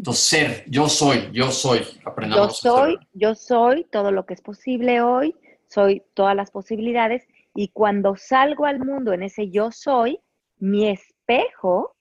Entonces, 0.00 0.24
ser, 0.24 0.64
yo 0.66 0.88
soy, 0.88 1.28
yo 1.30 1.50
soy, 1.50 1.82
aprendamos. 2.06 2.62
Yo 2.62 2.70
soy, 2.70 2.98
yo 3.12 3.34
soy 3.34 3.84
todo 3.84 4.10
lo 4.12 4.24
que 4.24 4.32
es 4.32 4.40
posible 4.40 5.02
hoy, 5.02 5.36
soy 5.66 6.02
todas 6.14 6.34
las 6.34 6.50
posibilidades, 6.50 7.28
y 7.54 7.68
cuando 7.68 8.16
salgo 8.16 8.64
al 8.64 8.78
mundo 8.78 9.12
en 9.12 9.24
ese 9.24 9.50
yo 9.50 9.70
soy, 9.70 10.18
mi 10.56 10.88
espejo 10.88 11.96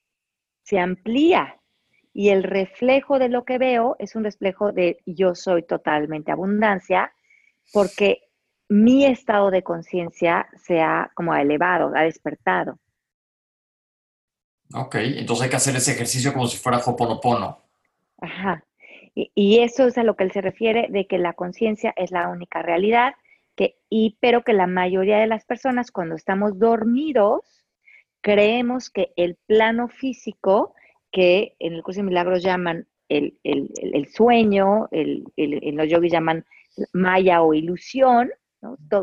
se 0.64 0.80
amplía 0.80 1.60
y 2.14 2.30
el 2.30 2.44
reflejo 2.44 3.20
de 3.20 3.28
lo 3.28 3.44
que 3.44 3.58
veo 3.58 3.98
es 4.00 4.16
un 4.16 4.24
reflejo 4.24 4.72
de 4.72 5.00
yo 5.06 5.36
soy 5.36 5.64
totalmente 5.64 6.32
abundancia, 6.32 7.12
porque 7.74 8.22
mi 8.70 9.04
estado 9.04 9.52
de 9.52 9.62
conciencia 9.62 10.48
se 10.56 10.80
ha 10.80 11.12
como 11.16 11.36
elevado, 11.36 11.92
ha 11.94 12.04
despertado. 12.04 12.80
Ok, 14.74 14.96
entonces 14.96 15.44
hay 15.44 15.50
que 15.50 15.58
hacer 15.58 15.76
ese 15.76 15.92
ejercicio 15.92 16.32
como 16.32 16.48
si 16.48 16.56
fuera 16.56 16.78
Hoponopono. 16.78 17.69
Ajá. 18.22 18.64
Y, 19.16 19.32
y 19.36 19.60
eso 19.60 19.88
es 19.88 19.98
a 19.98 20.04
lo 20.04 20.16
que 20.16 20.24
él 20.24 20.32
se 20.32 20.42
refiere, 20.42 20.88
de 20.90 21.08
que 21.08 21.18
la 21.18 21.34
conciencia 21.34 21.94
es 21.96 22.12
la 22.12 22.30
única 22.30 22.62
realidad, 22.62 23.14
que, 23.56 23.78
y, 23.90 24.18
pero 24.20 24.44
que 24.44 24.54
la 24.54 24.68
mayoría 24.68 25.18
de 25.18 25.28
las 25.28 25.46
personas 25.46 25.92
cuando 25.92 26.16
estamos 26.16 26.58
dormidos, 26.60 27.66
creemos 28.22 28.90
que 28.90 29.12
el 29.16 29.38
plano 29.48 29.88
físico, 29.88 30.74
que 31.12 31.56
en 31.60 31.74
el 31.74 31.84
curso 31.84 32.02
de 32.02 32.08
milagros 32.08 32.44
llaman 32.44 32.88
el, 33.10 33.34
sueño, 34.14 34.88
el, 34.92 35.26
en 35.36 35.78
los 35.78 35.90
yogis 35.90 36.12
llaman 36.12 36.46
maya 36.94 37.42
o 37.42 37.54
ilusión, 37.54 38.30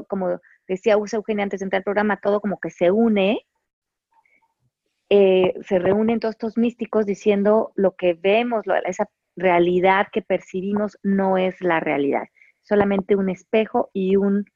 como 0.08 0.40
decía 0.68 0.96
Usa 0.96 1.16
Eugenia 1.16 1.42
antes 1.42 1.60
de 1.60 1.64
entrar 1.64 1.80
al 1.80 1.84
programa, 1.84 2.20
todo 2.20 2.40
como 2.40 2.60
que 2.60 2.70
se 2.70 2.90
une, 2.90 3.40
eh, 5.08 5.54
se 5.62 5.78
reúnen 5.78 6.20
todos 6.20 6.34
estos 6.34 6.56
místicos 6.56 7.06
diciendo 7.06 7.72
lo 7.74 7.94
que 7.94 8.14
vemos, 8.14 8.64
esa 8.84 9.08
realidad 9.36 10.08
que 10.12 10.22
percibimos 10.22 10.98
no 11.02 11.38
es 11.38 11.60
la 11.60 11.80
realidad, 11.80 12.24
solamente 12.62 13.16
un 13.16 13.28
espejo 13.28 13.90
y 13.92 14.16
un 14.16 14.46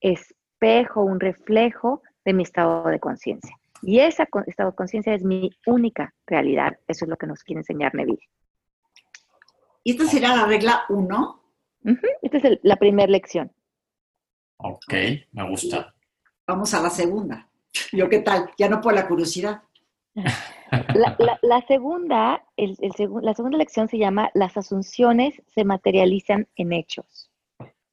espejo, 0.00 1.02
un 1.02 1.20
reflejo 1.20 2.02
de 2.24 2.32
mi 2.32 2.42
estado 2.42 2.88
de 2.88 3.00
conciencia. 3.00 3.56
Y 3.82 4.00
esa 4.00 4.28
estado 4.46 4.70
de 4.70 4.76
conciencia 4.76 5.14
es 5.14 5.22
mi 5.22 5.50
única 5.66 6.12
realidad. 6.26 6.78
Eso 6.88 7.04
es 7.04 7.08
lo 7.08 7.16
que 7.16 7.26
nos 7.26 7.42
quiere 7.44 7.60
enseñar 7.60 7.94
Neville. 7.94 8.28
¿Y 9.84 9.92
esta 9.92 10.04
será 10.06 10.36
la 10.36 10.46
regla 10.46 10.84
1? 10.88 11.42
Esta 12.22 12.38
es 12.38 12.58
la 12.62 12.76
primera 12.76 13.10
lección. 13.10 13.52
Ok, 14.58 14.92
me 15.32 15.48
gusta. 15.48 15.94
Vamos 16.46 16.74
a 16.74 16.82
la 16.82 16.90
segunda. 16.90 17.48
¿Yo 17.92 18.08
qué 18.08 18.18
tal? 18.18 18.50
Ya 18.58 18.68
no 18.68 18.80
por 18.80 18.94
la 18.94 19.06
curiosidad. 19.06 19.62
La, 20.14 21.64
segunda, 21.66 22.44
el, 22.56 22.76
la 23.22 23.34
segunda 23.34 23.58
lección 23.58 23.88
se 23.88 23.98
llama 23.98 24.30
Las 24.34 24.56
asunciones 24.56 25.40
se 25.46 25.64
materializan 25.64 26.48
en 26.56 26.72
hechos. 26.72 27.30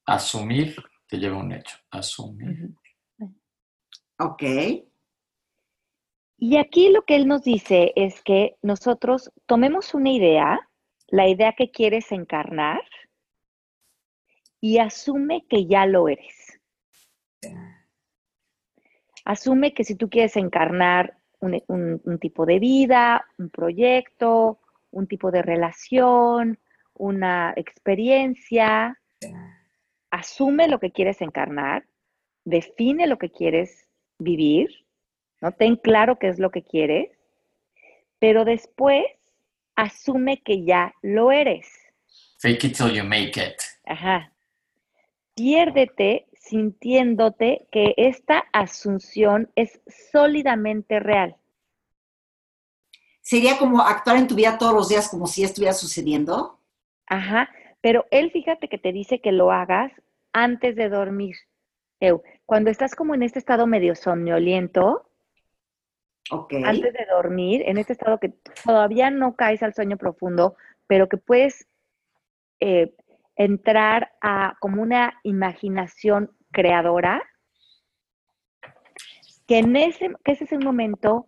Asumir 0.06 0.76
te 1.08 1.18
lleva 1.18 1.38
a 1.38 1.40
un 1.40 1.52
hecho. 1.52 1.78
Asumir. 1.92 2.72
Ok. 4.20 4.44
Y 6.38 6.58
aquí 6.58 6.90
lo 6.90 7.04
que 7.04 7.16
él 7.16 7.28
nos 7.28 7.44
dice 7.44 7.94
es 7.96 8.22
que 8.22 8.58
nosotros 8.62 9.32
tomemos 9.46 9.94
una 9.94 10.10
idea, 10.12 10.70
la 11.08 11.28
idea 11.28 11.54
que 11.54 11.72
quieres 11.72 12.12
encarnar, 12.12 12.82
y 14.60 14.80
asume 14.80 15.46
que 15.48 15.68
ya 15.68 15.86
lo 15.86 16.10
eres. 16.10 16.60
Asume 19.24 19.74
que 19.74 19.84
si 19.84 19.96
tú 19.96 20.10
quieres 20.10 20.36
encarnar 20.38 21.20
un, 21.46 22.20
tipo 22.20 22.46
de 22.46 22.60
vida, 22.60 23.26
un 23.38 23.50
proyecto, 23.50 24.60
un 24.92 25.08
tipo 25.08 25.32
de 25.32 25.42
relación, 25.42 26.60
una 26.94 27.54
experiencia, 27.56 29.00
asume 30.12 30.68
lo 30.68 30.80
que 30.80 30.92
quieres 30.92 31.22
encarnar, 31.22 31.86
define 32.44 33.08
lo 33.08 33.18
que 33.18 33.32
quieres 33.32 33.88
vivir 34.18 34.86
¿no? 35.42 35.52
Ten 35.52 35.76
claro 35.76 36.18
qué 36.18 36.28
es 36.28 36.40
lo 36.40 36.52
que 36.52 36.64
quieres, 36.64 37.10
pero 38.20 38.46
después 38.46 39.06
asume 39.76 40.42
que 40.42 40.64
ya 40.64 40.94
lo 41.02 41.32
eres. 41.32 41.68
Fake 42.40 42.64
it 42.66 42.78
till 42.78 42.92
you 42.94 43.04
make 43.04 43.40
it. 43.40 43.62
Ajá. 43.86 44.32
Piérdete 45.36 46.28
sintiéndote 46.34 47.68
que 47.72 47.94
esta 47.98 48.46
asunción 48.54 49.52
es 49.56 49.82
sólidamente 50.12 51.00
real. 51.00 51.36
¿Sería 53.22 53.58
como 53.58 53.82
actuar 53.82 54.18
en 54.18 54.28
tu 54.28 54.36
vida 54.36 54.58
todos 54.58 54.74
los 54.74 54.88
días 54.88 55.10
como 55.10 55.26
si 55.26 55.44
estuviera 55.44 55.74
sucediendo? 55.74 56.60
Ajá, 57.08 57.50
pero 57.82 58.06
él 58.12 58.32
fíjate 58.32 58.68
que 58.68 58.78
te 58.78 58.92
dice 58.92 59.20
que 59.20 59.32
lo 59.32 59.52
hagas 59.52 59.92
antes 60.32 60.76
de 60.76 60.90
dormir. 60.90 61.36
cuando 62.46 62.70
estás 62.70 62.94
como 62.94 63.16
en 63.16 63.24
este 63.24 63.40
estado 63.40 63.66
medio 63.66 63.96
somnoliento, 63.96 65.10
antes 66.30 66.94
de 66.94 67.06
dormir, 67.10 67.64
en 67.66 67.78
este 67.78 67.94
estado 67.94 68.20
que 68.20 68.30
todavía 68.64 69.10
no 69.10 69.36
caes 69.36 69.64
al 69.64 69.74
sueño 69.74 69.98
profundo, 69.98 70.56
pero 70.88 71.10
que 71.10 71.18
puedes 71.18 71.68
eh, 72.60 72.94
entrar 73.36 74.14
a 74.22 74.56
como 74.60 74.82
una 74.82 75.20
imaginación 75.24 76.36
creadora, 76.52 77.22
que, 79.48 79.60
en 79.60 79.76
ese, 79.76 80.12
que 80.24 80.32
ese 80.32 80.46
es 80.46 80.52
el 80.52 80.64
momento 80.64 81.28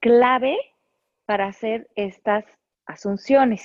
clave 0.00 0.56
para 1.26 1.46
hacer 1.46 1.88
estas 1.94 2.44
asunciones. 2.86 3.64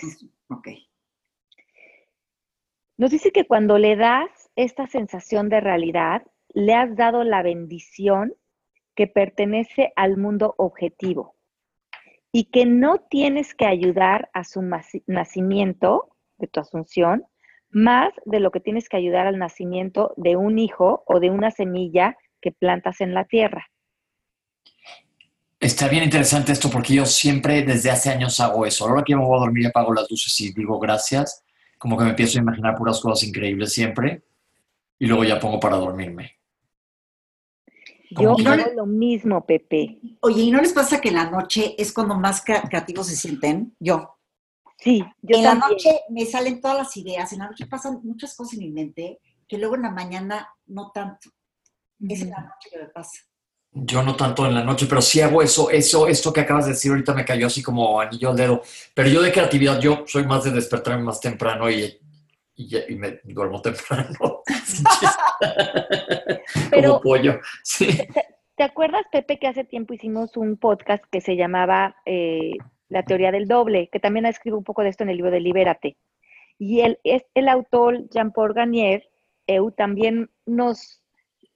Nos 2.97 3.11
dice 3.11 3.31
que 3.31 3.45
cuando 3.45 3.77
le 3.77 3.95
das 3.95 4.51
esta 4.55 4.87
sensación 4.87 5.49
de 5.49 5.61
realidad, 5.61 6.23
le 6.49 6.73
has 6.73 6.95
dado 6.95 7.23
la 7.23 7.43
bendición 7.43 8.33
que 8.95 9.07
pertenece 9.07 9.93
al 9.95 10.17
mundo 10.17 10.55
objetivo 10.57 11.35
y 12.31 12.45
que 12.45 12.65
no 12.65 12.97
tienes 12.97 13.53
que 13.53 13.65
ayudar 13.65 14.29
a 14.33 14.43
su 14.43 14.61
nacimiento 15.05 16.15
de 16.37 16.47
tu 16.47 16.59
asunción 16.59 17.25
más 17.77 18.11
de 18.25 18.39
lo 18.39 18.49
que 18.49 18.59
tienes 18.59 18.89
que 18.89 18.97
ayudar 18.97 19.27
al 19.27 19.37
nacimiento 19.37 20.13
de 20.17 20.35
un 20.35 20.57
hijo 20.57 21.03
o 21.05 21.19
de 21.19 21.29
una 21.29 21.51
semilla 21.51 22.17
que 22.41 22.51
plantas 22.51 23.01
en 23.01 23.13
la 23.13 23.25
tierra. 23.25 23.67
Está 25.59 25.87
bien 25.87 26.03
interesante 26.03 26.51
esto 26.51 26.69
porque 26.71 26.95
yo 26.95 27.05
siempre 27.05 27.61
desde 27.61 27.91
hace 27.91 28.09
años 28.09 28.39
hago 28.39 28.65
eso. 28.65 28.87
Ahora 28.87 29.03
que 29.03 29.15
me 29.15 29.23
voy 29.23 29.37
a 29.37 29.41
dormir 29.41 29.67
apago 29.67 29.93
las 29.93 30.09
luces 30.09 30.39
y 30.39 30.53
digo 30.53 30.79
gracias, 30.79 31.43
como 31.77 31.97
que 31.97 32.03
me 32.03 32.11
empiezo 32.11 32.39
a 32.39 32.41
imaginar 32.41 32.75
puras 32.75 32.99
cosas 32.99 33.27
increíbles 33.27 33.73
siempre 33.73 34.23
y 34.97 35.05
luego 35.05 35.23
ya 35.23 35.39
pongo 35.39 35.59
para 35.59 35.77
dormirme. 35.77 36.31
Yo 38.09 38.31
hago 38.31 38.73
lo 38.75 38.85
mismo, 38.87 39.45
Pepe. 39.45 39.99
Oye, 40.21 40.43
¿y 40.43 40.51
no 40.51 40.61
les 40.61 40.73
pasa 40.73 40.99
que 40.99 41.09
en 41.09 41.15
la 41.15 41.29
noche 41.29 41.75
es 41.77 41.93
cuando 41.93 42.15
más 42.15 42.43
creativos 42.43 43.07
se 43.07 43.15
sienten? 43.15 43.75
Yo. 43.79 44.16
Sí, 44.87 45.03
yo 45.21 45.37
En 45.37 45.43
la 45.43 45.55
noche 45.55 45.99
me 46.09 46.25
salen 46.25 46.61
todas 46.61 46.77
las 46.77 46.95
ideas, 46.95 47.33
en 47.33 47.39
la 47.39 47.47
noche 47.47 47.65
pasan 47.65 47.99
muchas 48.03 48.33
cosas 48.37 48.53
en 48.53 48.59
mi 48.59 48.71
mente 48.71 49.19
que 49.45 49.57
luego 49.57 49.75
en 49.75 49.81
la 49.81 49.91
mañana 49.91 50.47
no 50.67 50.91
tanto. 50.93 51.29
Es 52.07 52.21
en 52.21 52.29
la 52.29 52.39
noche 52.39 52.69
que 52.71 52.79
me 52.79 52.85
pasa. 52.85 53.19
Yo 53.71 54.01
no 54.01 54.15
tanto 54.15 54.45
en 54.45 54.55
la 54.55 54.63
noche, 54.63 54.85
pero 54.87 55.01
sí 55.01 55.19
hago 55.19 55.41
eso, 55.41 55.69
eso, 55.69 56.07
esto 56.07 56.31
que 56.31 56.39
acabas 56.39 56.67
de 56.67 56.71
decir 56.71 56.91
ahorita 56.91 57.13
me 57.13 57.25
cayó 57.25 57.47
así 57.47 57.61
como 57.61 57.99
anillo 57.99 58.29
al 58.29 58.37
dedo. 58.37 58.61
Pero 58.93 59.09
yo 59.09 59.21
de 59.21 59.33
creatividad, 59.33 59.77
yo 59.81 60.05
soy 60.07 60.25
más 60.25 60.45
de 60.45 60.51
despertarme 60.51 61.03
más 61.03 61.19
temprano 61.19 61.69
y, 61.69 61.99
y, 62.55 62.95
me 62.95 63.19
duermo 63.25 63.61
temprano. 63.61 64.43
pero, 66.69 66.91
como 66.91 67.01
pollo. 67.01 67.41
¿te, 68.55 68.63
acuerdas, 68.63 69.03
Pepe, 69.11 69.37
que 69.37 69.47
hace 69.47 69.65
tiempo 69.65 69.93
hicimos 69.93 70.37
un 70.37 70.55
podcast 70.55 71.03
que 71.11 71.19
se 71.19 71.35
llamaba 71.35 71.97
eh, 72.05 72.53
La 72.89 73.03
teoría 73.03 73.31
del 73.31 73.47
doble, 73.47 73.89
que 73.91 73.99
también 73.99 74.25
ha 74.25 74.29
escrito 74.29 74.57
un 74.57 74.63
poco 74.63 74.83
de 74.83 74.89
esto 74.89 75.03
en 75.03 75.09
el 75.09 75.17
libro 75.17 75.31
de 75.31 75.39
Libérate? 75.39 75.97
Y 76.57 76.81
el, 76.81 76.99
es, 77.03 77.25
el 77.33 77.49
autor 77.49 78.09
Jean-Paul 78.09 78.53
Garnier, 78.53 79.07
EU, 79.47 79.71
también 79.71 80.29
nos, 80.45 81.01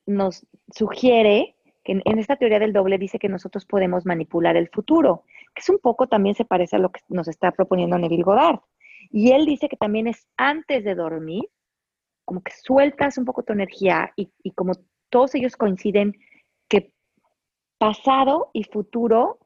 nos 0.06 0.46
sugiere 0.74 1.56
que 1.84 2.00
en, 2.04 2.18
esta 2.18 2.36
teoría 2.36 2.58
del 2.58 2.72
doble 2.72 2.98
dice 2.98 3.18
que 3.18 3.28
nosotros 3.28 3.66
podemos 3.66 4.06
manipular 4.06 4.56
el 4.56 4.68
futuro, 4.68 5.24
que 5.54 5.60
es 5.60 5.68
un 5.68 5.78
poco 5.78 6.06
también 6.06 6.34
se 6.34 6.44
parece 6.44 6.76
a 6.76 6.78
lo 6.78 6.90
que 6.90 7.00
nos 7.08 7.28
está 7.28 7.50
proponiendo 7.50 7.98
Neville 7.98 8.22
Goddard. 8.22 8.60
Y 9.10 9.32
él 9.32 9.44
dice 9.46 9.68
que 9.68 9.76
también 9.76 10.06
es 10.06 10.26
antes 10.36 10.84
de 10.84 10.94
dormir, 10.94 11.44
como 12.24 12.42
que 12.42 12.52
sueltas 12.52 13.18
un 13.18 13.24
poco 13.24 13.42
tu 13.42 13.52
energía 13.52 14.12
y, 14.16 14.32
y 14.42 14.52
como 14.52 14.72
todos 15.10 15.34
ellos 15.34 15.56
coinciden 15.56 16.14
que 16.68 16.92
pasado 17.78 18.50
y 18.52 18.64
futuro 18.64 19.38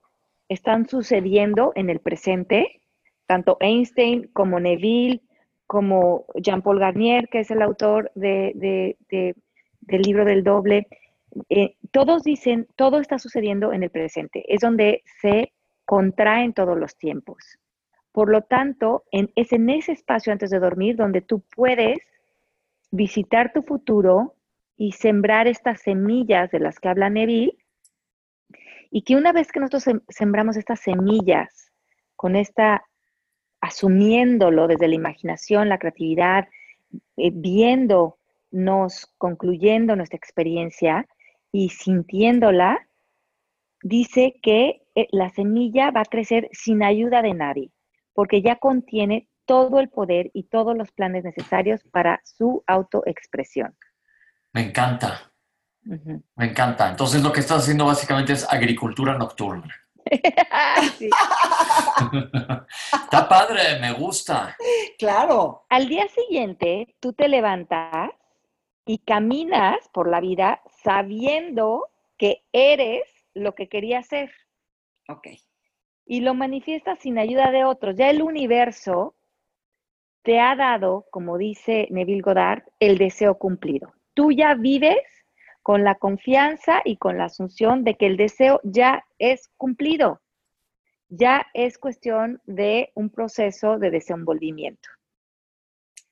están 0.49 0.89
sucediendo 0.89 1.73
en 1.75 1.91
el 1.91 2.01
presente, 2.01 2.81
tanto 3.27 3.57
Einstein 3.61 4.29
como 4.33 4.61
Neville, 4.61 5.23
como 5.67 6.27
Jean-Paul 6.37 6.79
Garnier, 6.79 7.29
que 7.29 7.41
es 7.41 7.51
el 7.51 7.63
autor 7.63 8.13
de, 8.15 8.97
del 9.09 10.03
libro 10.03 10.25
del 10.25 10.45
doble, 10.45 10.87
eh, 11.49 11.77
todos 11.91 12.23
dicen, 12.23 12.67
todo 12.77 13.01
está 13.01 13.19
sucediendo 13.19 13.73
en 13.73 13.83
el 13.83 13.91
presente, 13.91 14.45
es 14.49 14.61
donde 14.61 15.03
se 15.21 15.53
contraen 15.85 16.53
todos 16.53 16.79
los 16.79 16.97
tiempos. 16.97 17.59
Por 18.13 18.31
lo 18.31 18.43
tanto, 18.43 19.05
es 19.11 19.53
en 19.53 19.69
ese 19.69 19.93
espacio 19.93 20.33
antes 20.33 20.51
de 20.51 20.59
dormir 20.59 20.97
donde 20.97 21.21
tú 21.21 21.43
puedes 21.55 21.99
visitar 22.91 23.53
tu 23.53 23.63
futuro 23.63 24.35
y 24.77 24.93
sembrar 24.93 25.47
estas 25.47 25.83
semillas 25.83 26.51
de 26.51 26.61
las 26.61 26.81
que 26.81 26.89
habla 26.89 27.11
Neville, 27.11 27.59
y 28.91 29.03
que 29.03 29.17
una 29.17 29.33
vez 29.33 29.53
que 29.53 29.61
nosotros 29.61 29.85
sembramos 30.09 30.57
estas 30.57 30.81
semillas 30.81 31.73
con 32.15 32.37
esta, 32.37 32.85
asumiéndolo 33.61 34.67
desde 34.69 34.89
la 34.89 34.95
imaginación, 34.95 35.69
la 35.69 35.79
creatividad, 35.79 36.49
eh, 37.17 37.31
viéndonos, 37.33 39.13
concluyendo 39.19 39.97
nuestra 39.97 40.17
experiencia, 40.17 41.07
y 41.53 41.71
sintiéndola, 41.71 42.87
dice 43.83 44.35
que 44.43 44.83
eh, 44.95 45.07
la 45.11 45.31
semilla 45.31 45.91
va 45.91 46.03
a 46.03 46.05
crecer 46.05 46.49
sin 46.53 46.83
ayuda 46.83 47.23
de 47.23 47.35
nadie, 47.35 47.71
porque 48.13 48.43
ya 48.43 48.57
contiene 48.57 49.29
todo 49.47 49.79
el 49.81 49.89
poder 49.89 50.31
y 50.35 50.45
todos 50.45 50.77
los 50.77 50.91
planes 50.93 51.25
necesarios 51.25 51.83
para 51.93 52.21
su 52.25 52.63
autoexpresión. 52.67 53.77
Me 54.53 54.63
encanta. 54.63 55.33
Me 56.35 56.47
encanta. 56.47 56.91
Entonces 56.91 57.23
lo 57.23 57.33
que 57.33 57.41
estás 57.41 57.63
haciendo 57.63 57.87
básicamente 57.87 58.33
es 58.33 58.47
agricultura 58.53 59.17
nocturna. 59.17 59.73
Está 62.93 63.29
padre, 63.29 63.79
me 63.81 63.93
gusta. 63.93 64.57
Claro. 64.99 65.65
Al 65.69 65.89
día 65.89 66.07
siguiente, 66.09 66.95
tú 67.01 67.13
te 67.13 67.29
levantas 67.29 68.11
y 68.85 68.99
caminas 68.99 69.77
por 69.93 70.09
la 70.09 70.21
vida 70.21 70.61
sabiendo 70.83 71.89
que 72.17 72.45
eres 72.53 73.03
lo 73.35 73.55
que 73.55 73.69
querías 73.69 74.07
ser. 74.07 74.33
Ok. 75.09 75.29
Y 76.07 76.21
lo 76.21 76.35
manifiestas 76.35 77.01
sin 77.01 77.19
ayuda 77.19 77.51
de 77.51 77.65
otros. 77.65 77.97
Ya 77.97 78.11
el 78.11 78.23
universo 78.23 79.17
te 80.23 80.41
ha 80.41 80.55
dado, 80.57 81.07
como 81.11 81.37
dice 81.39 81.89
Neville 81.91 82.23
Goddard, 82.23 82.63
el 82.81 82.99
deseo 82.99 83.39
cumplido. 83.39 83.93
Tú 84.15 84.33
ya 84.33 84.55
vives 84.55 84.99
con 85.67 85.83
la 85.83 85.97
confianza 85.97 86.81
y 86.85 86.97
con 86.97 87.19
la 87.19 87.25
asunción 87.25 87.83
de 87.83 87.97
que 87.97 88.07
el 88.07 88.17
deseo 88.17 88.61
ya 88.63 89.05
es 89.19 89.49
cumplido. 89.57 90.23
Ya 91.09 91.45
es 91.55 91.77
cuestión 91.77 92.41
de 92.45 92.93
un 92.95 93.11
proceso 93.11 93.77
de 93.77 93.91
desenvolvimiento. 93.91 94.89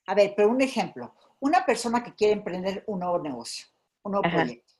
A 0.06 0.16
ver, 0.16 0.34
pero 0.36 0.48
un 0.48 0.60
ejemplo 0.60 1.14
una 1.38 1.64
persona 1.64 2.02
que 2.02 2.14
quiere 2.14 2.32
emprender 2.32 2.82
un 2.88 2.98
nuevo 2.98 3.20
negocio, 3.20 3.66
un 4.02 4.12
nuevo 4.12 4.28
proyecto, 4.28 4.74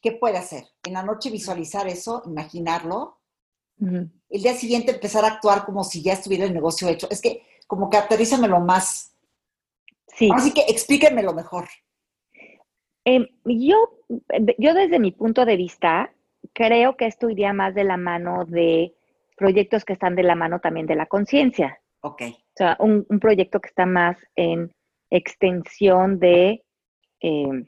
¿qué 0.00 0.12
puede 0.12 0.38
hacer? 0.38 0.64
En 0.86 0.94
la 0.94 1.02
noche 1.02 1.28
visualizar 1.28 1.86
eso, 1.86 2.22
imaginarlo, 2.24 3.20
el 3.78 4.42
día 4.42 4.54
siguiente 4.54 4.92
empezar 4.92 5.26
a 5.26 5.34
actuar 5.34 5.66
como 5.66 5.84
si 5.84 6.00
ya 6.00 6.14
estuviera 6.14 6.46
el 6.46 6.54
negocio 6.54 6.88
hecho. 6.88 7.08
Es 7.10 7.20
que 7.20 7.42
como 7.66 7.90
que 7.90 7.98
más. 8.64 9.12
Sí. 10.06 10.30
Así 10.34 10.54
que 10.54 10.62
explíquenmelo 10.62 11.34
mejor. 11.34 11.68
Em, 13.10 13.26
yo, 13.46 13.76
yo 14.58 14.74
desde 14.74 14.98
mi 14.98 15.12
punto 15.12 15.46
de 15.46 15.56
vista, 15.56 16.12
creo 16.52 16.94
que 16.98 17.06
esto 17.06 17.30
iría 17.30 17.54
más 17.54 17.74
de 17.74 17.84
la 17.84 17.96
mano 17.96 18.44
de 18.44 18.92
proyectos 19.34 19.86
que 19.86 19.94
están 19.94 20.14
de 20.14 20.24
la 20.24 20.34
mano 20.34 20.60
también 20.60 20.84
de 20.84 20.94
la 20.94 21.06
conciencia. 21.06 21.80
Ok. 22.02 22.22
O 22.28 22.54
sea, 22.54 22.76
un, 22.80 23.06
proyecto 23.18 23.60
que 23.60 23.68
está 23.68 23.86
más 23.86 24.18
en 24.36 24.70
extensión 25.08 26.18
de 26.18 26.62
eh, 27.22 27.64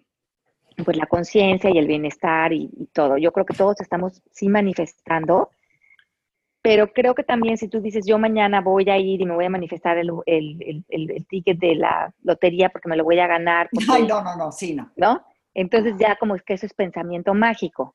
pues 0.84 0.98
la 0.98 1.06
conciencia 1.06 1.70
y 1.70 1.78
el 1.78 1.86
bienestar 1.86 2.52
y, 2.52 2.90
todo. 2.92 3.16
Yo 3.16 3.32
creo 3.32 3.46
que 3.46 3.56
todos 3.56 3.80
estamos 3.80 4.22
sí 4.32 4.50
manifestando, 4.50 5.48
pero 6.60 6.92
creo 6.92 7.14
que 7.14 7.24
también 7.24 7.56
si 7.56 7.68
tú 7.68 7.80
dices, 7.80 8.04
yo 8.06 8.18
mañana 8.18 8.60
voy 8.60 8.90
a 8.90 8.98
ir 8.98 9.22
y 9.22 9.24
me 9.24 9.34
voy 9.34 9.46
a 9.46 9.50
manifestar 9.50 9.96
el, 9.96 10.84
ticket 11.30 11.58
de 11.58 11.76
la 11.76 12.12
lotería 12.24 12.68
porque 12.68 12.90
me 12.90 12.96
lo 12.98 13.04
voy 13.04 13.18
a 13.20 13.26
ganar. 13.26 13.70
Ay, 13.90 14.06
no, 14.06 14.22
no, 14.22 14.36
no, 14.36 14.52
sí, 14.52 14.74
no. 14.74 14.90
¿No? 14.96 15.24
Entonces 15.54 15.94
ya 15.98 16.16
como 16.16 16.34
es 16.34 16.42
que 16.42 16.54
eso 16.54 16.66
es 16.66 16.74
pensamiento 16.74 17.34
mágico. 17.34 17.94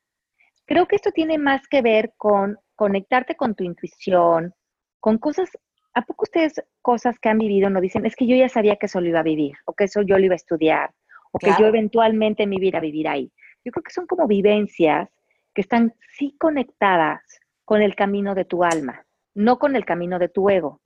Creo 0.66 0.88
que 0.88 0.96
esto 0.96 1.12
tiene 1.12 1.38
más 1.38 1.68
que 1.68 1.82
ver 1.82 2.14
con 2.18 2.58
conectarte 2.76 3.36
con 3.36 3.56
tu 3.56 3.64
intuición, 3.64 4.54
con 5.00 5.18
cosas 5.18 5.50
¿A 5.96 6.02
poco 6.02 6.24
ustedes 6.24 6.62
cosas 6.82 7.18
que 7.20 7.30
han 7.30 7.38
vivido 7.38 7.70
no 7.70 7.80
dicen, 7.80 8.06
es 8.06 8.18
que 8.18 8.28
yo 8.28 8.36
ya 8.36 8.50
sabía 8.50 8.76
que 8.76 8.88
eso 8.88 9.00
lo 9.00 9.08
iba 9.08 9.22
a 9.22 9.24
vivir, 9.24 9.54
o 9.66 9.74
que 9.74 9.86
eso 9.86 10.02
yo 10.02 10.18
lo 10.20 10.26
iba 10.26 10.34
a 10.34 10.36
estudiar, 10.36 10.94
o 11.32 11.40
que 11.40 11.52
yo 11.58 11.68
eventualmente 11.68 12.46
me 12.46 12.58
iba 12.60 12.80
a 12.80 12.82
vivir 12.82 13.08
ahí? 13.08 13.32
Yo 13.64 13.72
creo 13.72 13.82
que 13.82 13.94
son 13.94 14.06
como 14.06 14.28
vivencias 14.28 15.10
que 15.54 15.62
están 15.62 15.96
sí 16.18 16.36
conectadas 16.38 17.22
con 17.64 17.82
el 17.82 17.96
camino 17.96 18.36
de 18.36 18.44
tu 18.44 18.66
alma, 18.66 19.06
no 19.34 19.58
con 19.58 19.78
el 19.78 19.86
camino 19.86 20.20
de 20.20 20.28
tu 20.28 20.50
ego. 20.50 20.82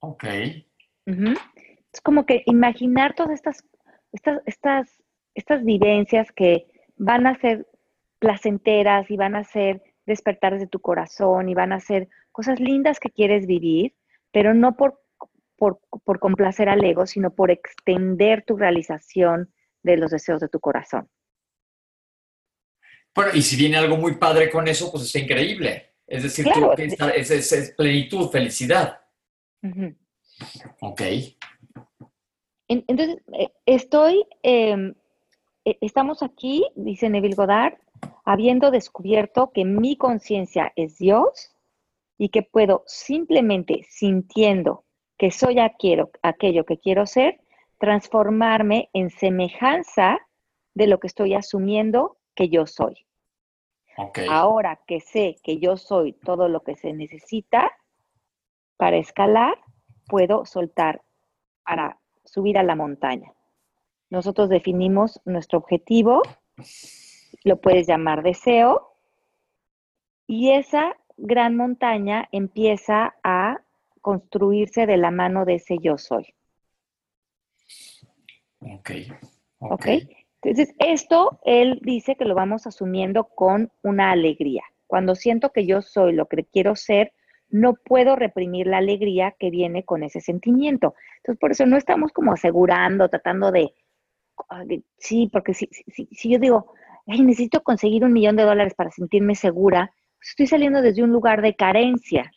Ok. 0.00 0.24
Es 1.92 2.00
como 2.02 2.26
que 2.26 2.42
imaginar 2.46 3.14
todas 3.14 3.34
estas, 3.34 3.64
estas, 4.12 4.40
estas, 4.46 5.02
estas 5.34 5.64
vivencias 5.64 6.30
que 6.32 6.66
van 6.96 7.26
a 7.26 7.38
ser 7.40 7.66
placenteras 8.18 9.10
y 9.10 9.16
van 9.16 9.34
a 9.34 9.44
ser 9.44 9.82
despertar 10.06 10.58
de 10.58 10.66
tu 10.66 10.80
corazón 10.80 11.48
y 11.48 11.54
van 11.54 11.72
a 11.72 11.80
ser 11.80 12.08
cosas 12.30 12.60
lindas 12.60 13.00
que 13.00 13.10
quieres 13.10 13.46
vivir, 13.46 13.94
pero 14.30 14.54
no 14.54 14.76
por, 14.76 15.00
por, 15.56 16.18
complacer 16.18 16.68
al 16.68 16.84
ego, 16.84 17.06
sino 17.06 17.34
por 17.34 17.50
extender 17.50 18.44
tu 18.44 18.56
realización 18.56 19.52
de 19.82 19.96
los 19.96 20.10
deseos 20.10 20.40
de 20.40 20.48
tu 20.48 20.60
corazón. 20.60 21.08
Bueno, 23.14 23.32
y 23.34 23.42
si 23.42 23.56
viene 23.56 23.76
algo 23.76 23.96
muy 23.96 24.16
padre 24.16 24.50
con 24.50 24.66
eso, 24.66 24.90
pues 24.90 25.04
está 25.04 25.18
increíble. 25.18 25.94
Es 26.06 26.22
decir, 26.24 26.46
que 26.76 26.84
es, 27.16 27.74
plenitud, 27.76 28.30
felicidad. 28.30 29.00
Ok. 30.80 31.02
Entonces, 32.72 33.18
eh, 33.34 33.52
estoy, 33.66 34.26
em, 34.42 34.94
e, 35.64 35.76
estamos 35.80 36.22
aquí, 36.22 36.66
dice 36.74 37.10
Neville 37.10 37.34
Goddard, 37.34 37.74
habiendo 38.24 38.70
descubierto 38.70 39.50
que 39.52 39.64
mi 39.64 39.96
conciencia 39.96 40.72
es 40.76 40.98
Dios 40.98 41.54
y 42.16 42.30
que 42.30 42.42
puedo 42.42 42.82
simplemente 42.86 43.82
sintiendo 43.88 44.84
que 45.18 45.30
soy 45.30 45.58
aquello 45.58 46.64
que 46.64 46.78
quiero 46.78 47.06
ser, 47.06 47.40
transformarme 47.78 48.88
en 48.92 49.10
semejanza 49.10 50.18
de 50.74 50.86
lo 50.86 50.98
que 50.98 51.08
estoy 51.08 51.34
asumiendo 51.34 52.16
que 52.34 52.48
yo 52.48 52.66
soy. 52.66 53.06
Ahora 54.30 54.80
que 54.86 55.00
sé 55.00 55.36
que 55.42 55.58
yo 55.58 55.76
soy 55.76 56.14
todo 56.14 56.48
lo 56.48 56.62
que 56.62 56.76
se 56.76 56.92
necesita 56.92 57.70
para 58.78 58.96
escalar, 58.96 59.58
puedo 60.06 60.46
soltar 60.46 61.02
para 61.64 62.01
subir 62.24 62.58
a 62.58 62.62
la 62.62 62.76
montaña. 62.76 63.32
Nosotros 64.10 64.48
definimos 64.48 65.20
nuestro 65.24 65.58
objetivo, 65.58 66.22
lo 67.44 67.60
puedes 67.60 67.86
llamar 67.86 68.22
deseo, 68.22 68.96
y 70.26 70.50
esa 70.50 70.96
gran 71.16 71.56
montaña 71.56 72.28
empieza 72.32 73.14
a 73.22 73.62
construirse 74.00 74.86
de 74.86 74.96
la 74.96 75.10
mano 75.10 75.44
de 75.44 75.54
ese 75.54 75.78
yo 75.80 75.96
soy. 75.98 76.34
Ok. 78.60 78.90
Ok. 79.60 79.86
Entonces, 80.42 80.74
esto 80.78 81.38
él 81.44 81.78
dice 81.82 82.16
que 82.16 82.24
lo 82.24 82.34
vamos 82.34 82.66
asumiendo 82.66 83.24
con 83.24 83.70
una 83.82 84.10
alegría. 84.10 84.64
Cuando 84.86 85.14
siento 85.14 85.52
que 85.52 85.66
yo 85.66 85.82
soy 85.82 86.12
lo 86.12 86.26
que 86.26 86.44
quiero 86.44 86.74
ser, 86.76 87.12
no 87.52 87.74
puedo 87.74 88.16
reprimir 88.16 88.66
la 88.66 88.78
alegría 88.78 89.36
que 89.38 89.50
viene 89.50 89.84
con 89.84 90.02
ese 90.02 90.20
sentimiento. 90.20 90.94
Entonces, 91.18 91.38
por 91.38 91.52
eso 91.52 91.66
no 91.66 91.76
estamos 91.76 92.10
como 92.10 92.32
asegurando, 92.32 93.08
tratando 93.08 93.52
de, 93.52 93.72
ah, 94.48 94.64
sí, 94.96 95.28
porque 95.30 95.52
si, 95.54 95.68
si, 95.68 96.30
yo 96.30 96.38
digo, 96.38 96.74
necesito 97.06 97.62
conseguir 97.62 98.04
un 98.04 98.12
millón 98.12 98.36
de 98.36 98.44
dólares 98.44 98.74
para 98.74 98.90
sentirme 98.90 99.34
segura, 99.34 99.92
pues 100.16 100.30
estoy 100.30 100.46
saliendo 100.46 100.80
desde 100.80 101.04
un 101.04 101.12
lugar 101.12 101.42
de 101.42 101.54
carencia. 101.54 102.32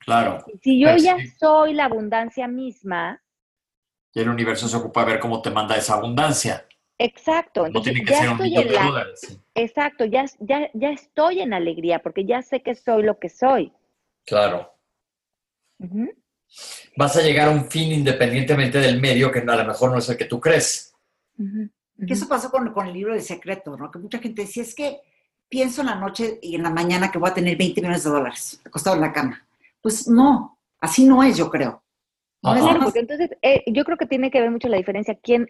Claro. 0.00 0.44
Si 0.60 0.80
yo 0.80 0.96
ya 0.96 1.16
soy 1.38 1.72
la 1.72 1.84
abundancia 1.84 2.48
misma. 2.48 3.22
Y 4.12 4.20
el 4.20 4.28
universo 4.28 4.66
se 4.66 4.76
ocupa 4.76 5.04
de 5.04 5.12
ver 5.12 5.20
cómo 5.20 5.40
te 5.40 5.52
manda 5.52 5.76
esa 5.76 5.94
abundancia. 5.94 6.66
Exacto. 7.00 7.68
no 7.68 7.80
tiene 7.80 8.02
que 8.02 8.12
ser 8.12 8.28
un 8.28 8.38
millón 8.38 8.66
de 8.66 8.74
dólares. 8.74 9.40
Exacto, 9.54 10.04
ya, 10.04 10.24
ya, 10.40 10.68
ya 10.74 10.90
estoy 10.90 11.40
en 11.40 11.54
alegría 11.54 12.00
porque 12.00 12.24
ya 12.24 12.42
sé 12.42 12.60
que 12.60 12.74
soy 12.74 13.04
lo 13.04 13.20
que 13.20 13.28
soy. 13.28 13.72
Claro. 14.28 14.74
Vas 16.96 17.16
a 17.16 17.22
llegar 17.22 17.48
a 17.48 17.50
un 17.50 17.70
fin 17.70 17.92
independientemente 17.92 18.78
del 18.78 19.00
medio 19.00 19.30
que 19.30 19.38
a 19.38 19.56
lo 19.56 19.64
mejor 19.64 19.92
no 19.92 19.98
es 19.98 20.08
el 20.08 20.16
que 20.16 20.26
tú 20.26 20.40
crees. 20.40 20.94
Que 21.36 22.12
eso 22.12 22.28
pasó 22.28 22.50
con, 22.50 22.72
con, 22.72 22.86
el 22.86 22.92
libro 22.92 23.14
de 23.14 23.20
secreto, 23.20 23.76
¿no? 23.76 23.90
Que 23.90 23.98
mucha 23.98 24.18
gente 24.18 24.42
decía, 24.42 24.62
es 24.62 24.74
que 24.74 25.00
pienso 25.48 25.80
en 25.80 25.86
la 25.86 25.94
noche 25.94 26.38
y 26.42 26.54
en 26.54 26.62
la 26.62 26.70
mañana 26.70 27.10
que 27.10 27.18
voy 27.18 27.30
a 27.30 27.34
tener 27.34 27.56
20 27.56 27.80
millones 27.80 28.04
de 28.04 28.10
dólares 28.10 28.60
acostado 28.64 28.96
en 28.96 29.02
la 29.02 29.12
cama. 29.12 29.46
Pues 29.80 30.08
no, 30.08 30.58
así 30.80 31.04
no 31.04 31.22
es, 31.22 31.36
yo 31.36 31.50
creo. 31.50 31.82
No 32.42 32.80
porque 32.82 33.00
entonces 33.00 33.30
eh, 33.42 33.64
yo 33.66 33.84
creo 33.84 33.96
que 33.96 34.06
tiene 34.06 34.30
que 34.30 34.40
ver 34.40 34.50
mucho 34.50 34.68
la 34.68 34.76
diferencia. 34.76 35.18
¿Quién, 35.20 35.48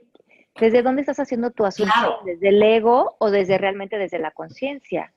¿Desde 0.58 0.82
dónde 0.82 1.02
estás 1.02 1.20
haciendo 1.20 1.50
tu 1.50 1.64
asunto? 1.64 2.20
¿Desde 2.24 2.48
el 2.48 2.62
ego 2.62 3.16
o 3.18 3.30
desde 3.30 3.58
realmente 3.58 3.98
desde 3.98 4.18
la 4.18 4.30
conciencia? 4.30 5.12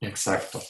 Exacto. 0.00 0.60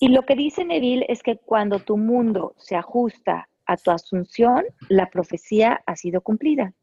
Y 0.00 0.08
lo 0.08 0.22
que 0.22 0.34
dice 0.34 0.64
Neville 0.64 1.06
es 1.08 1.22
que 1.22 1.36
cuando 1.36 1.78
tu 1.78 1.96
mundo 1.96 2.54
se 2.58 2.76
ajusta 2.76 3.48
a 3.66 3.76
tu 3.76 3.90
asunción, 3.90 4.64
la 4.88 5.08
profecía 5.10 5.82
ha 5.86 5.96
sido 5.96 6.20
cumplida. 6.20 6.74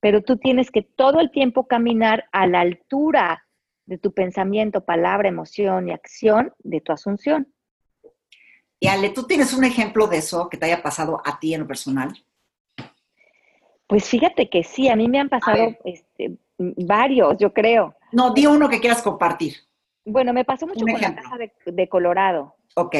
Pero 0.00 0.22
tú 0.22 0.36
tienes 0.36 0.70
que 0.70 0.82
todo 0.82 1.20
el 1.20 1.30
tiempo 1.30 1.66
caminar 1.66 2.24
a 2.32 2.46
la 2.46 2.60
altura 2.60 3.44
de 3.86 3.98
tu 3.98 4.12
pensamiento, 4.12 4.84
palabra, 4.84 5.28
emoción 5.28 5.88
y 5.88 5.92
acción 5.92 6.52
de 6.58 6.80
tu 6.80 6.92
asunción. 6.92 7.52
Y 8.80 8.86
Ale, 8.86 9.10
¿tú 9.10 9.24
tienes 9.24 9.52
un 9.54 9.64
ejemplo 9.64 10.06
de 10.06 10.18
eso 10.18 10.48
que 10.48 10.56
te 10.56 10.66
haya 10.66 10.82
pasado 10.82 11.20
a 11.24 11.38
ti 11.40 11.54
en 11.54 11.60
lo 11.60 11.66
personal? 11.66 12.12
Pues 13.86 14.08
fíjate 14.08 14.48
que 14.50 14.62
sí, 14.62 14.88
a 14.88 14.96
mí 14.96 15.08
me 15.08 15.18
han 15.18 15.28
pasado 15.28 15.74
este, 15.84 16.36
varios, 16.58 17.38
yo 17.38 17.52
creo. 17.52 17.94
No, 18.12 18.32
di 18.34 18.46
uno 18.46 18.68
que 18.68 18.80
quieras 18.80 19.02
compartir. 19.02 19.54
Bueno, 20.08 20.32
me 20.32 20.44
pasó 20.44 20.66
mucho 20.66 20.84
con 20.86 21.00
la 21.00 21.14
casa 21.14 21.36
de, 21.66 21.88
Colorado. 21.88 22.54
Ok. 22.76 22.92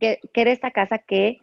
que, 0.00 0.20
era 0.34 0.50
esta 0.50 0.72
casa 0.72 0.98
que 0.98 1.38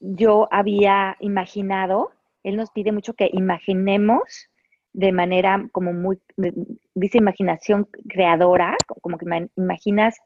yo 0.00 0.48
había 0.52 1.16
imaginado. 1.20 2.12
Él 2.44 2.56
nos 2.56 2.70
pide 2.70 2.92
mucho 2.92 3.14
que 3.14 3.28
imaginemos 3.32 4.48
de 4.92 5.12
manera 5.12 5.68
como 5.72 5.92
muy, 5.92 6.18
dice 6.94 7.18
imaginación 7.18 7.88
creadora, 8.08 8.76
como 9.02 9.18
que 9.18 9.26
imaginas, 9.56 10.16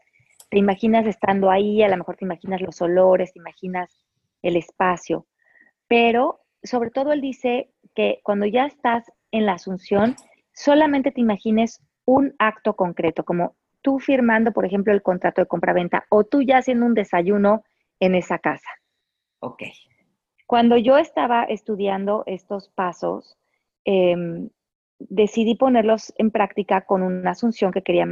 te 0.50 0.59
imaginas 0.59 1.07
estando 1.07 1.50
ahí, 1.50 1.83
a 1.83 1.88
lo 1.88 1.96
mejor 1.96 2.16
te 2.16 2.24
imaginas 2.24 2.61
los 2.61 2.81
olores, 2.81 3.33
te 3.33 3.38
imaginas 3.38 4.05
el 4.42 4.57
espacio, 4.57 5.26
pero 5.88 6.40
sobre 6.62 6.90
todo 6.90 7.12
él 7.12 7.20
dice 7.20 7.70
que 7.94 8.20
cuando 8.22 8.46
ya 8.46 8.66
estás 8.66 9.11
en 9.31 9.46
la 9.46 9.55
asunción, 9.55 10.16
solamente 10.52 11.11
te 11.11 11.20
imagines 11.20 11.81
un 12.05 12.35
acto 12.38 12.75
concreto, 12.75 13.25
como 13.25 13.55
tú 13.83 13.99
firmando, 13.99 14.53
por 14.53 14.65
ejemplo, 14.65 14.93
el 14.93 15.03
contrato 15.03 15.41
de 15.41 15.47
compra-venta 15.47 16.05
o 16.09 16.25
tú 16.25 16.43
ya 16.43 16.59
haciendo 16.59 16.87
un 16.87 16.95
desayuno 16.95 17.65
en 18.01 18.15
esa 18.15 18.38
casa. 18.38 18.69
Ok. 19.41 19.62
Cuando 20.47 20.77
yo 20.77 20.99
estaba 20.99 21.45
estudiando 21.45 22.23
estos 22.27 22.69
pasos, 22.69 23.37
em, 23.85 24.51
decidí 24.99 25.55
ponerlos 25.55 26.12
en 26.17 26.31
práctica 26.31 26.83
con 26.83 27.03
una 27.03 27.31
asunción 27.31 27.73
que 27.73 27.83
quería 27.83 28.07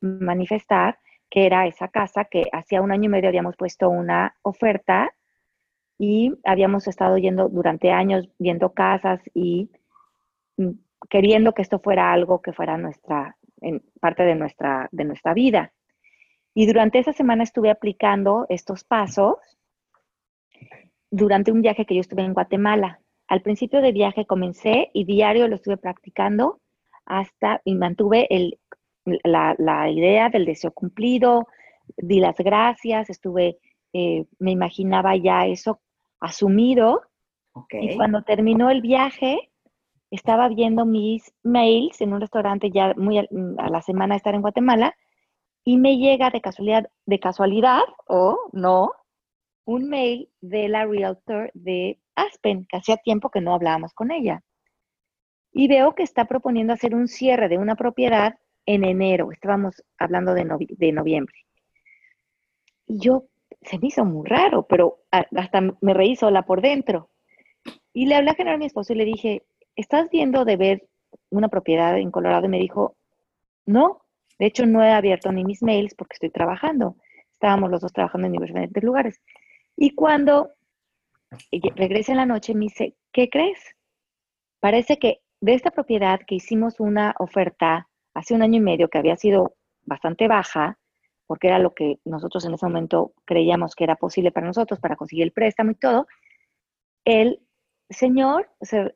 manifestar, 0.00 0.98
que 1.30 1.46
era 1.46 1.66
esa 1.66 1.88
casa 1.88 2.24
que 2.24 2.44
hacía 2.52 2.82
un 2.82 2.92
año 2.92 3.04
y 3.04 3.08
medio 3.08 3.28
habíamos 3.28 3.56
puesto 3.56 3.88
una 3.88 4.36
oferta 4.42 5.12
y 5.98 6.32
habíamos 6.44 6.86
estado 6.86 7.18
yendo 7.18 7.48
durante 7.48 7.90
años 7.90 8.28
viendo 8.38 8.72
casas 8.72 9.20
y 9.34 9.70
mm, 10.56 10.70
queriendo 11.08 11.52
que 11.52 11.62
esto 11.62 11.78
fuera 11.78 12.12
algo 12.12 12.42
que 12.42 12.52
fuera 12.52 12.76
nuestra, 12.76 13.35
en 13.60 13.82
parte 14.00 14.22
de 14.22 14.34
nuestra, 14.34 14.88
de 14.92 15.04
nuestra 15.04 15.34
vida. 15.34 15.72
Y 16.54 16.66
durante 16.66 16.98
esa 16.98 17.12
semana 17.12 17.42
estuve 17.42 17.70
aplicando 17.70 18.46
estos 18.48 18.84
pasos 18.84 19.36
durante 21.10 21.52
un 21.52 21.62
viaje 21.62 21.84
que 21.86 21.94
yo 21.94 22.00
estuve 22.00 22.22
en 22.22 22.34
Guatemala. 22.34 23.00
Al 23.28 23.42
principio 23.42 23.80
del 23.80 23.92
viaje 23.92 24.26
comencé 24.26 24.90
y 24.92 25.04
diario 25.04 25.48
lo 25.48 25.56
estuve 25.56 25.76
practicando 25.76 26.60
hasta 27.04 27.60
y 27.64 27.74
mantuve 27.74 28.26
el, 28.30 28.58
la, 29.04 29.54
la, 29.58 29.90
idea 29.90 30.28
del 30.28 30.44
deseo 30.44 30.72
cumplido, 30.72 31.46
di 31.96 32.20
las 32.20 32.36
gracias, 32.36 33.10
estuve, 33.10 33.58
eh, 33.92 34.24
me 34.38 34.50
imaginaba 34.50 35.16
ya 35.16 35.46
eso 35.46 35.80
asumido. 36.20 37.02
Y 37.70 37.96
cuando 37.96 38.22
terminó 38.22 38.70
el 38.70 38.82
viaje, 38.82 39.50
estaba 40.10 40.48
viendo 40.48 40.84
mis 40.86 41.32
mails 41.42 42.00
en 42.00 42.12
un 42.12 42.20
restaurante 42.20 42.70
ya 42.70 42.94
muy 42.96 43.18
a, 43.18 43.26
la 43.30 43.82
semana 43.82 44.14
de 44.14 44.18
estar 44.18 44.34
en 44.34 44.42
Guatemala 44.42 44.94
y 45.64 45.78
me 45.78 45.98
llega 45.98 46.30
de 46.30 46.40
casualidad, 46.40 46.88
de 47.06 47.18
casualidad 47.18 47.82
o 48.06 48.38
no, 48.52 48.92
un 49.64 49.88
mail 49.88 50.30
de 50.40 50.68
la 50.68 50.86
realtor 50.86 51.50
de 51.54 51.98
Aspen, 52.14 52.66
que 52.66 52.76
hacía 52.76 52.96
tiempo 52.98 53.30
que 53.30 53.40
no 53.40 53.52
hablábamos 53.52 53.92
con 53.92 54.12
ella. 54.12 54.42
Y 55.52 55.66
veo 55.68 55.94
que 55.94 56.04
está 56.04 56.26
proponiendo 56.26 56.72
hacer 56.72 56.94
un 56.94 57.08
cierre 57.08 57.48
de 57.48 57.58
una 57.58 57.74
propiedad 57.74 58.38
en 58.64 58.84
enero. 58.84 59.32
Estábamos 59.32 59.82
hablando 59.98 60.34
de, 60.34 60.46
de 60.68 60.92
noviembre. 60.92 61.34
Y 62.86 63.00
yo, 63.00 63.24
se 63.62 63.78
me 63.78 63.88
hizo 63.88 64.04
muy 64.04 64.24
raro, 64.28 64.66
pero 64.68 65.00
hasta 65.10 65.60
me 65.80 65.94
reí 65.94 66.14
sola 66.14 66.42
por 66.42 66.62
dentro. 66.62 67.10
Y 67.92 68.06
le 68.06 68.14
hablé 68.14 68.30
a 68.30 68.34
General 68.34 68.56
a 68.56 68.58
mi 68.58 68.66
esposo 68.66 68.92
y 68.92 68.96
le 68.96 69.04
dije, 69.04 69.42
¿estás 69.76 70.10
viendo 70.10 70.44
de 70.44 70.56
ver 70.56 70.88
una 71.30 71.48
propiedad 71.48 71.96
en 71.98 72.10
Colorado? 72.10 72.46
Y 72.46 72.48
me 72.48 72.58
dijo, 72.58 72.96
no, 73.66 74.02
de 74.38 74.46
hecho 74.46 74.66
no 74.66 74.82
he 74.82 74.90
abierto 74.90 75.30
ni 75.32 75.44
mis 75.44 75.62
mails 75.62 75.94
porque 75.94 76.14
estoy 76.14 76.30
trabajando. 76.30 76.96
Estábamos 77.32 77.70
los 77.70 77.80
dos 77.80 77.92
trabajando 77.92 78.26
en 78.26 78.32
diferentes 78.32 78.82
lugares. 78.82 79.20
Y 79.76 79.94
cuando 79.94 80.50
regresa 81.74 82.12
en 82.12 82.18
la 82.18 82.26
noche, 82.26 82.54
me 82.54 82.66
dice, 82.66 82.94
¿qué 83.12 83.28
crees? 83.28 83.58
Parece 84.60 84.98
que 84.98 85.20
de 85.40 85.54
esta 85.54 85.70
propiedad 85.70 86.20
que 86.26 86.36
hicimos 86.36 86.80
una 86.80 87.14
oferta 87.18 87.88
hace 88.14 88.34
un 88.34 88.42
año 88.42 88.56
y 88.56 88.62
medio 88.62 88.88
que 88.88 88.98
había 88.98 89.16
sido 89.16 89.54
bastante 89.84 90.28
baja, 90.28 90.78
porque 91.26 91.48
era 91.48 91.58
lo 91.58 91.74
que 91.74 91.98
nosotros 92.04 92.44
en 92.44 92.54
ese 92.54 92.66
momento 92.66 93.12
creíamos 93.24 93.74
que 93.74 93.84
era 93.84 93.96
posible 93.96 94.32
para 94.32 94.46
nosotros, 94.46 94.80
para 94.80 94.96
conseguir 94.96 95.24
el 95.24 95.32
préstamo 95.32 95.72
y 95.72 95.74
todo, 95.74 96.06
el 97.04 97.40
señor 97.90 98.50
se, 98.60 98.94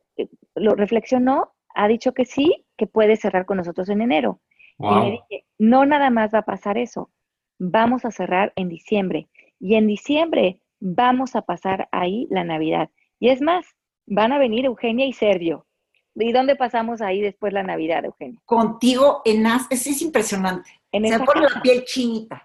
lo 0.55 0.75
reflexionó, 0.75 1.53
ha 1.75 1.89
dicho 1.89 2.13
que 2.13 2.25
sí, 2.25 2.67
que 2.77 2.87
puede 2.87 3.17
cerrar 3.17 3.47
con 3.47 3.59
nosotros 3.59 3.89
en 3.89 4.03
enero. 4.03 4.41
Y 4.79 4.95
le 4.95 5.11
dije, 5.11 5.45
no 5.59 5.85
nada 5.85 6.09
más 6.09 6.33
va 6.33 6.39
a 6.39 6.45
pasar 6.47 6.79
eso, 6.79 7.11
vamos 7.59 8.07
a 8.07 8.11
cerrar 8.11 8.53
en 8.57 8.69
diciembre. 8.69 9.29
Y 9.59 9.75
en 9.75 9.87
diciembre 9.87 10.63
vamos 10.79 11.37
a 11.37 11.43
pasar 11.43 11.89
ahí 11.93 12.27
la 12.31 12.45
Navidad. 12.45 12.89
Y 13.19 13.29
es 13.29 13.43
más, 13.43 13.67
van 14.07 14.33
a 14.33 14.39
venir 14.39 14.65
Eugenia 14.65 15.07
y 15.07 15.13
Sergio. 15.13 15.67
¿Y 16.15 16.33
dónde 16.33 16.57
pasamos 16.57 17.03
ahí 17.03 17.21
después 17.21 17.53
la 17.53 17.63
Navidad, 17.63 18.07
Eugenia? 18.07 18.41
Contigo 18.47 19.21
en 19.27 19.47
As, 19.47 19.67
es, 19.71 19.87
es 19.87 20.01
impresionante. 20.01 20.71
Se 20.91 21.21
pone 21.21 21.43
la 21.43 21.61
piel 21.63 21.85
chinita. 21.85 22.43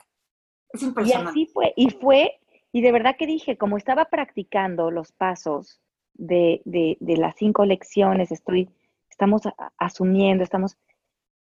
Es 0.72 0.84
impresionante. 0.84 1.40
Y 1.40 1.44
así 1.44 1.52
fue, 1.54 1.74
y 1.78 1.90
fue, 1.90 2.40
y 2.74 2.82
de 2.82 2.92
verdad 2.92 3.16
que 3.18 3.26
dije, 3.26 3.58
como 3.58 3.78
estaba 3.78 4.06
practicando 4.06 4.92
los 4.92 5.14
pasos 5.14 5.82
de, 6.16 6.62
las 7.00 7.36
cinco 7.36 7.66
lecciones, 7.66 8.32
estoy, 8.32 8.70
estamos 9.10 9.44
asumiendo, 9.78 10.44
estamos, 10.44 10.78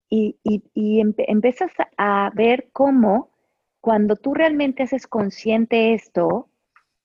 y, 0.09 0.37
y, 0.43 1.01
empiezas 1.01 1.71
a 1.97 2.31
ver 2.33 2.69
cómo 2.71 3.29
cuando 3.81 4.15
tú 4.15 4.33
realmente 4.33 4.83
haces 4.83 5.07
consciente 5.07 5.93
esto, 5.93 6.49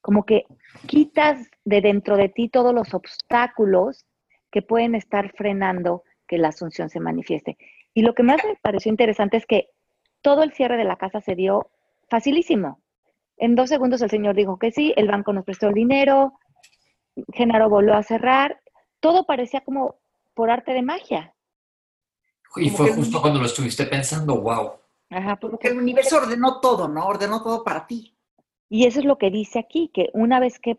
como 0.00 0.24
que 0.24 0.46
quitas 0.86 1.48
de 1.64 1.80
dentro 1.80 2.16
de 2.16 2.28
ti 2.28 2.48
todos 2.48 2.74
los 2.74 2.94
obstáculos 2.94 4.06
que 4.50 4.62
pueden 4.62 4.94
estar 4.94 5.32
frenando 5.32 6.04
que 6.26 6.38
la 6.38 6.48
asunción 6.48 6.90
se 6.90 7.00
manifieste. 7.00 7.56
Y 7.94 8.02
lo 8.02 8.14
que 8.14 8.22
más 8.22 8.44
me 8.44 8.56
pareció 8.56 8.90
interesante 8.90 9.36
es 9.36 9.46
que 9.46 9.68
todo 10.22 10.42
el 10.42 10.52
cierre 10.52 10.76
de 10.76 10.84
la 10.84 10.96
casa 10.96 11.20
se 11.20 11.34
dio 11.34 11.70
facilísimo. 12.08 12.80
En 13.36 13.54
dos 13.54 13.68
segundos 13.68 14.02
el 14.02 14.10
señor 14.10 14.34
dijo 14.34 14.58
que 14.58 14.70
sí, 14.70 14.92
el 14.96 15.08
banco 15.08 15.32
nos 15.32 15.44
prestó 15.44 15.68
el 15.68 15.74
dinero, 15.74 16.34
Genaro 17.32 17.68
volvió 17.68 17.94
a 17.94 18.02
cerrar, 18.02 18.60
todo 19.00 19.26
parecía 19.26 19.62
como 19.62 19.96
por 20.34 20.50
arte 20.50 20.72
de 20.72 20.82
magia. 20.82 21.34
Y 22.56 22.70
fue 22.70 22.92
justo 22.92 23.20
cuando 23.20 23.40
lo 23.40 23.46
estuviste 23.46 23.86
pensando, 23.86 24.40
wow. 24.40 24.72
Ajá, 25.10 25.36
porque 25.36 25.68
el 25.68 25.78
universo 25.78 26.18
ordenó 26.18 26.60
todo, 26.60 26.88
¿no? 26.88 27.06
Ordenó 27.06 27.42
todo 27.42 27.64
para 27.64 27.86
ti. 27.86 28.14
Y 28.68 28.86
eso 28.86 29.00
es 29.00 29.04
lo 29.04 29.18
que 29.18 29.30
dice 29.30 29.58
aquí, 29.58 29.90
que 29.92 30.08
una 30.14 30.40
vez 30.40 30.58
que, 30.58 30.78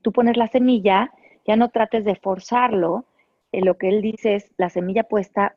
tú 0.00 0.12
pones 0.12 0.36
la 0.36 0.46
semilla, 0.48 1.12
ya 1.46 1.56
no 1.56 1.70
trates 1.70 2.04
de 2.04 2.14
forzarlo. 2.14 3.04
Eh, 3.50 3.62
lo 3.62 3.78
que 3.78 3.88
él 3.88 4.00
dice 4.00 4.36
es 4.36 4.52
la 4.56 4.70
semilla 4.70 5.04
puesta, 5.04 5.56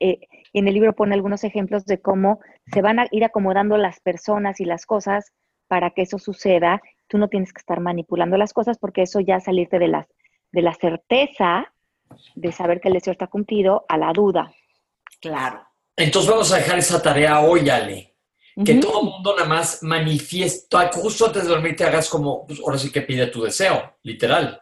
eh, 0.00 0.20
en 0.52 0.68
el 0.68 0.74
libro 0.74 0.94
pone 0.94 1.14
algunos 1.14 1.44
ejemplos 1.44 1.84
de 1.86 2.00
cómo 2.00 2.40
se 2.72 2.82
van 2.82 2.98
a 2.98 3.06
ir 3.10 3.24
acomodando 3.24 3.76
las 3.76 4.00
personas 4.00 4.60
y 4.60 4.64
las 4.64 4.86
cosas 4.86 5.32
para 5.66 5.90
que 5.90 6.02
eso 6.02 6.18
suceda. 6.18 6.80
Tú 7.08 7.18
no 7.18 7.28
tienes 7.28 7.52
que 7.52 7.60
estar 7.60 7.80
manipulando 7.80 8.36
las 8.36 8.52
cosas 8.52 8.78
porque 8.78 9.02
eso 9.02 9.20
ya 9.20 9.40
salirte 9.40 9.78
de, 9.78 9.88
las, 9.88 10.06
de 10.52 10.62
la 10.62 10.74
certeza 10.74 11.72
de 12.34 12.52
saber 12.52 12.80
que 12.80 12.88
el 12.88 12.94
deseo 12.94 13.12
está 13.12 13.26
cumplido 13.26 13.84
a 13.88 13.98
la 13.98 14.12
duda. 14.12 14.52
Claro. 15.20 15.66
Entonces 15.96 16.30
vamos 16.30 16.52
a 16.52 16.56
dejar 16.56 16.78
esa 16.78 17.02
tarea 17.02 17.40
hoy, 17.40 17.68
Ale 17.68 18.08
que 18.64 18.74
todo 18.74 19.00
el 19.00 19.06
mundo 19.06 19.34
nada 19.36 19.48
más 19.48 19.82
manifiesta, 19.82 20.90
justo 20.92 21.26
antes 21.26 21.44
de 21.44 21.50
dormir 21.50 21.76
te 21.76 21.84
hagas 21.84 22.08
como, 22.08 22.46
pues 22.46 22.60
ahora 22.60 22.78
sí 22.78 22.90
que 22.90 23.02
pide 23.02 23.26
tu 23.28 23.42
deseo, 23.42 23.94
literal. 24.02 24.60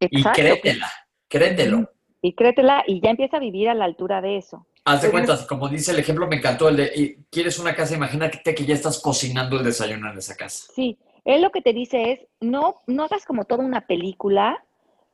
Y 0.00 0.22
créetela, 0.22 0.90
créetelo. 1.28 1.90
Y 2.20 2.34
créetela 2.34 2.84
y 2.86 3.00
ya 3.00 3.10
empieza 3.10 3.36
a 3.38 3.40
vivir 3.40 3.68
a 3.68 3.74
la 3.74 3.84
altura 3.84 4.20
de 4.20 4.36
eso. 4.38 4.66
Haz 4.84 5.02
de 5.02 5.10
cuenta, 5.10 5.46
como 5.46 5.68
dice 5.68 5.92
el 5.92 5.98
ejemplo, 5.98 6.26
me 6.26 6.36
encantó 6.36 6.68
el 6.68 6.76
de, 6.76 7.18
¿quieres 7.30 7.58
una 7.58 7.74
casa? 7.74 7.94
Imagínate 7.94 8.54
que 8.54 8.64
ya 8.64 8.74
estás 8.74 9.00
cocinando 9.00 9.58
el 9.58 9.64
desayuno 9.64 10.10
en 10.10 10.18
esa 10.18 10.34
casa. 10.34 10.70
Sí, 10.74 10.98
él 11.28 11.42
lo 11.42 11.50
que 11.50 11.60
te 11.60 11.74
dice 11.74 12.12
es, 12.12 12.20
no, 12.40 12.80
no 12.86 13.04
hagas 13.04 13.26
como 13.26 13.44
toda 13.44 13.62
una 13.62 13.86
película, 13.86 14.64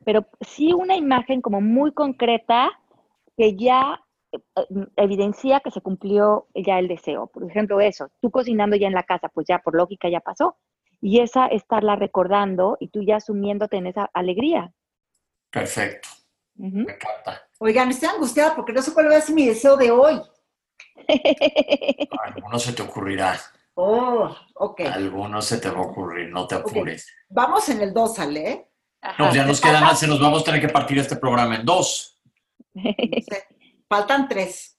pero 0.05 0.27
sí 0.41 0.73
una 0.73 0.95
imagen 0.95 1.43
como 1.43 1.61
muy 1.61 1.93
concreta 1.93 2.71
que 3.37 3.57
ya 3.57 4.01
eh, 4.31 4.39
evidencia 4.97 5.59
que 5.59 5.73
se 5.73 5.81
cumplió 5.81 6.47
ya 6.55 6.79
el 6.79 6.87
deseo. 6.87 7.27
Por 7.27 7.51
ejemplo, 7.51 7.81
eso, 7.81 8.12
tú 8.21 8.31
cocinando 8.31 8.77
ya 8.77 8.87
en 8.87 8.95
la 8.95 9.03
casa, 9.03 9.29
pues 9.29 9.49
ya 9.49 9.59
por 9.59 9.75
lógica 9.75 10.09
ya 10.09 10.21
pasó. 10.21 10.57
Y 11.01 11.19
esa 11.19 11.49
estarla 11.49 11.97
recordando 11.97 12.77
y 12.79 12.89
tú 12.89 13.03
ya 13.03 13.17
asumiéndote 13.17 13.77
en 13.77 13.89
esa 13.89 14.09
alegría. 14.15 14.73
Perfecto. 15.51 16.09
Me 16.55 16.93
encanta. 16.93 17.43
Oigan, 17.59 17.91
estoy 17.91 18.09
angustiada 18.09 18.55
porque 18.55 18.73
no 18.73 18.83
sé 18.83 18.95
cuál 18.95 19.11
va 19.11 19.17
a 19.17 19.21
ser 19.21 19.35
mi 19.35 19.47
deseo 19.47 19.77
de 19.77 19.91
hoy. 19.91 20.23
Alguno 22.25 22.59
se 22.61 22.73
te 22.73 22.83
ocurrirá. 22.83 23.37
Oh, 23.75 24.35
ok. 24.55 24.81
Alguno 24.83 25.43
se 25.43 25.59
te 25.59 25.68
va 25.68 25.79
a 25.79 25.83
ocurrir, 25.83 26.31
no 26.31 26.47
te 26.47 26.55
apures. 26.55 27.07
Vamos 27.29 27.68
en 27.68 27.81
el 27.81 27.93
2, 27.93 28.14
¿sale? 28.14 28.70
No, 29.18 29.33
ya 29.35 29.45
nos 29.45 29.61
queda 29.61 29.81
más, 29.81 29.99
se 29.99 30.09
nos 30.09 30.20
vamos 30.20 30.43
a 30.43 30.45
tener 30.45 30.61
que 30.61 30.68
partir 30.68 30.99
este 30.99 31.16
programa 31.16 31.57
en 31.57 31.64
dos. 31.64 32.18
Faltan 33.89 34.29
tres. 34.29 34.79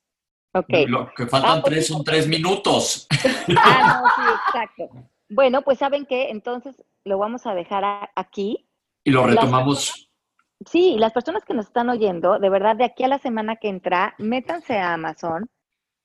Ok. 0.53 0.69
Lo 0.87 1.13
que 1.13 1.27
faltan 1.27 1.59
ah, 1.59 1.63
tres 1.63 1.87
son 1.87 2.03
tres 2.03 2.27
minutos. 2.27 3.07
Ah, 3.57 4.01
no, 4.01 4.09
sí, 4.09 4.31
exacto. 4.47 4.89
Bueno, 5.29 5.61
pues 5.61 5.77
saben 5.77 6.05
que 6.05 6.29
entonces 6.29 6.75
lo 7.03 7.17
vamos 7.17 7.45
a 7.45 7.53
dejar 7.53 7.83
aquí. 8.15 8.67
Y 9.03 9.11
lo 9.11 9.25
retomamos. 9.27 10.09
sí, 10.65 10.95
las 10.97 11.13
personas 11.13 11.45
que 11.45 11.53
nos 11.53 11.67
están 11.67 11.89
oyendo, 11.89 12.39
de 12.39 12.49
verdad, 12.49 12.75
de 12.75 12.85
aquí 12.85 13.03
a 13.03 13.07
la 13.07 13.19
semana 13.19 13.57
que 13.57 13.69
entra, 13.69 14.15
métanse 14.17 14.79
a 14.79 14.93
Amazon, 14.93 15.47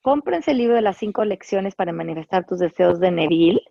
cómprense 0.03 0.53
el 0.53 0.59
libro 0.59 0.75
de 0.75 0.83
las 0.83 0.97
cinco 0.97 1.25
lecciones 1.25 1.75
para 1.75 1.93
manifestar 1.93 2.47
tus 2.47 2.59
deseos 2.59 3.01
de 3.01 3.11
Neville. 3.11 3.63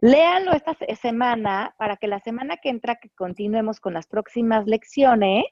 Léanlo 0.00 0.52
esta 0.52 0.74
semana 1.00 1.74
para 1.78 1.96
que 1.96 2.06
la 2.06 2.20
semana 2.20 2.58
que 2.58 2.68
entra 2.68 2.96
que 2.96 3.10
continuemos 3.10 3.80
con 3.80 3.94
las 3.94 4.06
próximas 4.06 4.66
lecciones 4.66 5.44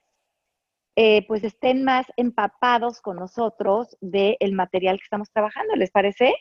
eh, 0.96 1.26
pues 1.26 1.42
estén 1.42 1.82
más 1.82 2.06
empapados 2.16 3.00
con 3.00 3.16
nosotros 3.16 3.96
del 4.00 4.52
material 4.52 4.98
que 4.98 5.04
estamos 5.04 5.28
trabajando. 5.32 5.74
¿Les 5.74 5.90
parece? 5.90 6.34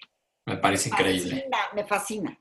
Me 0.46 0.58
parece 0.58 0.90
increíble. 0.90 1.36
Me 1.36 1.42
fascina, 1.42 1.58
me 1.74 1.84
fascina. 1.86 2.40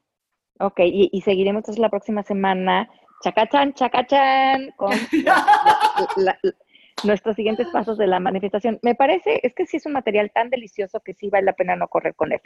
Ok, 0.58 0.80
y, 0.84 1.20
seguiremos 1.22 1.60
entonces 1.60 1.80
la 1.80 1.88
próxima 1.88 2.22
semana, 2.22 2.88
chacachan, 3.22 3.72
chacachan, 3.72 4.70
con 4.76 4.92
nuestros 7.04 7.36
siguientes 7.36 7.68
pasos 7.72 7.98
de 7.98 8.06
la 8.06 8.20
manifestación. 8.20 8.78
Me 8.82 8.94
parece, 8.94 9.40
es 9.42 9.54
que 9.54 9.66
sí 9.66 9.76
es 9.76 9.86
un 9.86 9.92
material 9.92 10.30
tan 10.34 10.50
delicioso 10.50 11.00
que 11.00 11.14
sí 11.14 11.28
vale 11.28 11.46
la 11.46 11.52
pena 11.54 11.76
no 11.76 11.88
correr 11.88 12.14
con 12.14 12.32
él. 12.32 12.40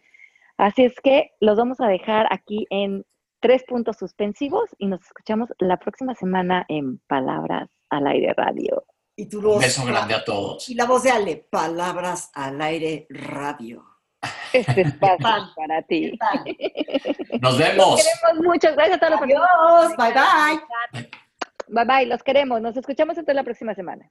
Así 0.56 0.84
es 0.84 1.00
que 1.00 1.32
los 1.40 1.58
vamos 1.58 1.80
a 1.80 1.86
dejar 1.86 2.26
aquí 2.30 2.66
en 2.70 3.04
tres 3.40 3.64
puntos 3.64 3.96
suspensivos 3.98 4.74
y 4.78 4.86
nos 4.86 5.02
escuchamos 5.02 5.50
la 5.58 5.76
próxima 5.76 6.14
semana 6.14 6.64
en 6.68 6.98
Palabras 7.06 7.68
al 7.90 8.06
Aire 8.06 8.32
Radio. 8.36 8.84
Y 9.18 9.26
tu 9.30 9.40
voz. 9.40 9.56
Un 9.56 9.62
beso 9.62 9.84
grande 9.86 10.14
a 10.14 10.22
todos. 10.22 10.68
Y 10.68 10.74
la 10.74 10.84
voz 10.84 11.02
de 11.02 11.10
Ale, 11.10 11.46
palabras 11.50 12.30
al 12.34 12.60
aire 12.60 13.06
radio. 13.08 13.82
Este 14.52 14.82
espacio 14.82 15.54
para 15.56 15.80
ti. 15.82 16.18
Nos 17.40 17.56
vemos. 17.56 17.98
Los 17.98 18.02
queremos 18.02 18.46
mucho. 18.46 18.72
Gracias 18.74 18.96
a 18.96 19.06
todos 19.06 19.22
Adiós. 19.22 19.96
Bye 19.96 20.12
bye. 20.12 21.10
Bye 21.68 21.84
bye. 21.84 22.06
Los 22.06 22.22
queremos. 22.22 22.60
Nos 22.60 22.76
escuchamos 22.76 23.16
entonces 23.16 23.34
la 23.36 23.44
próxima 23.44 23.74
semana. 23.74 24.10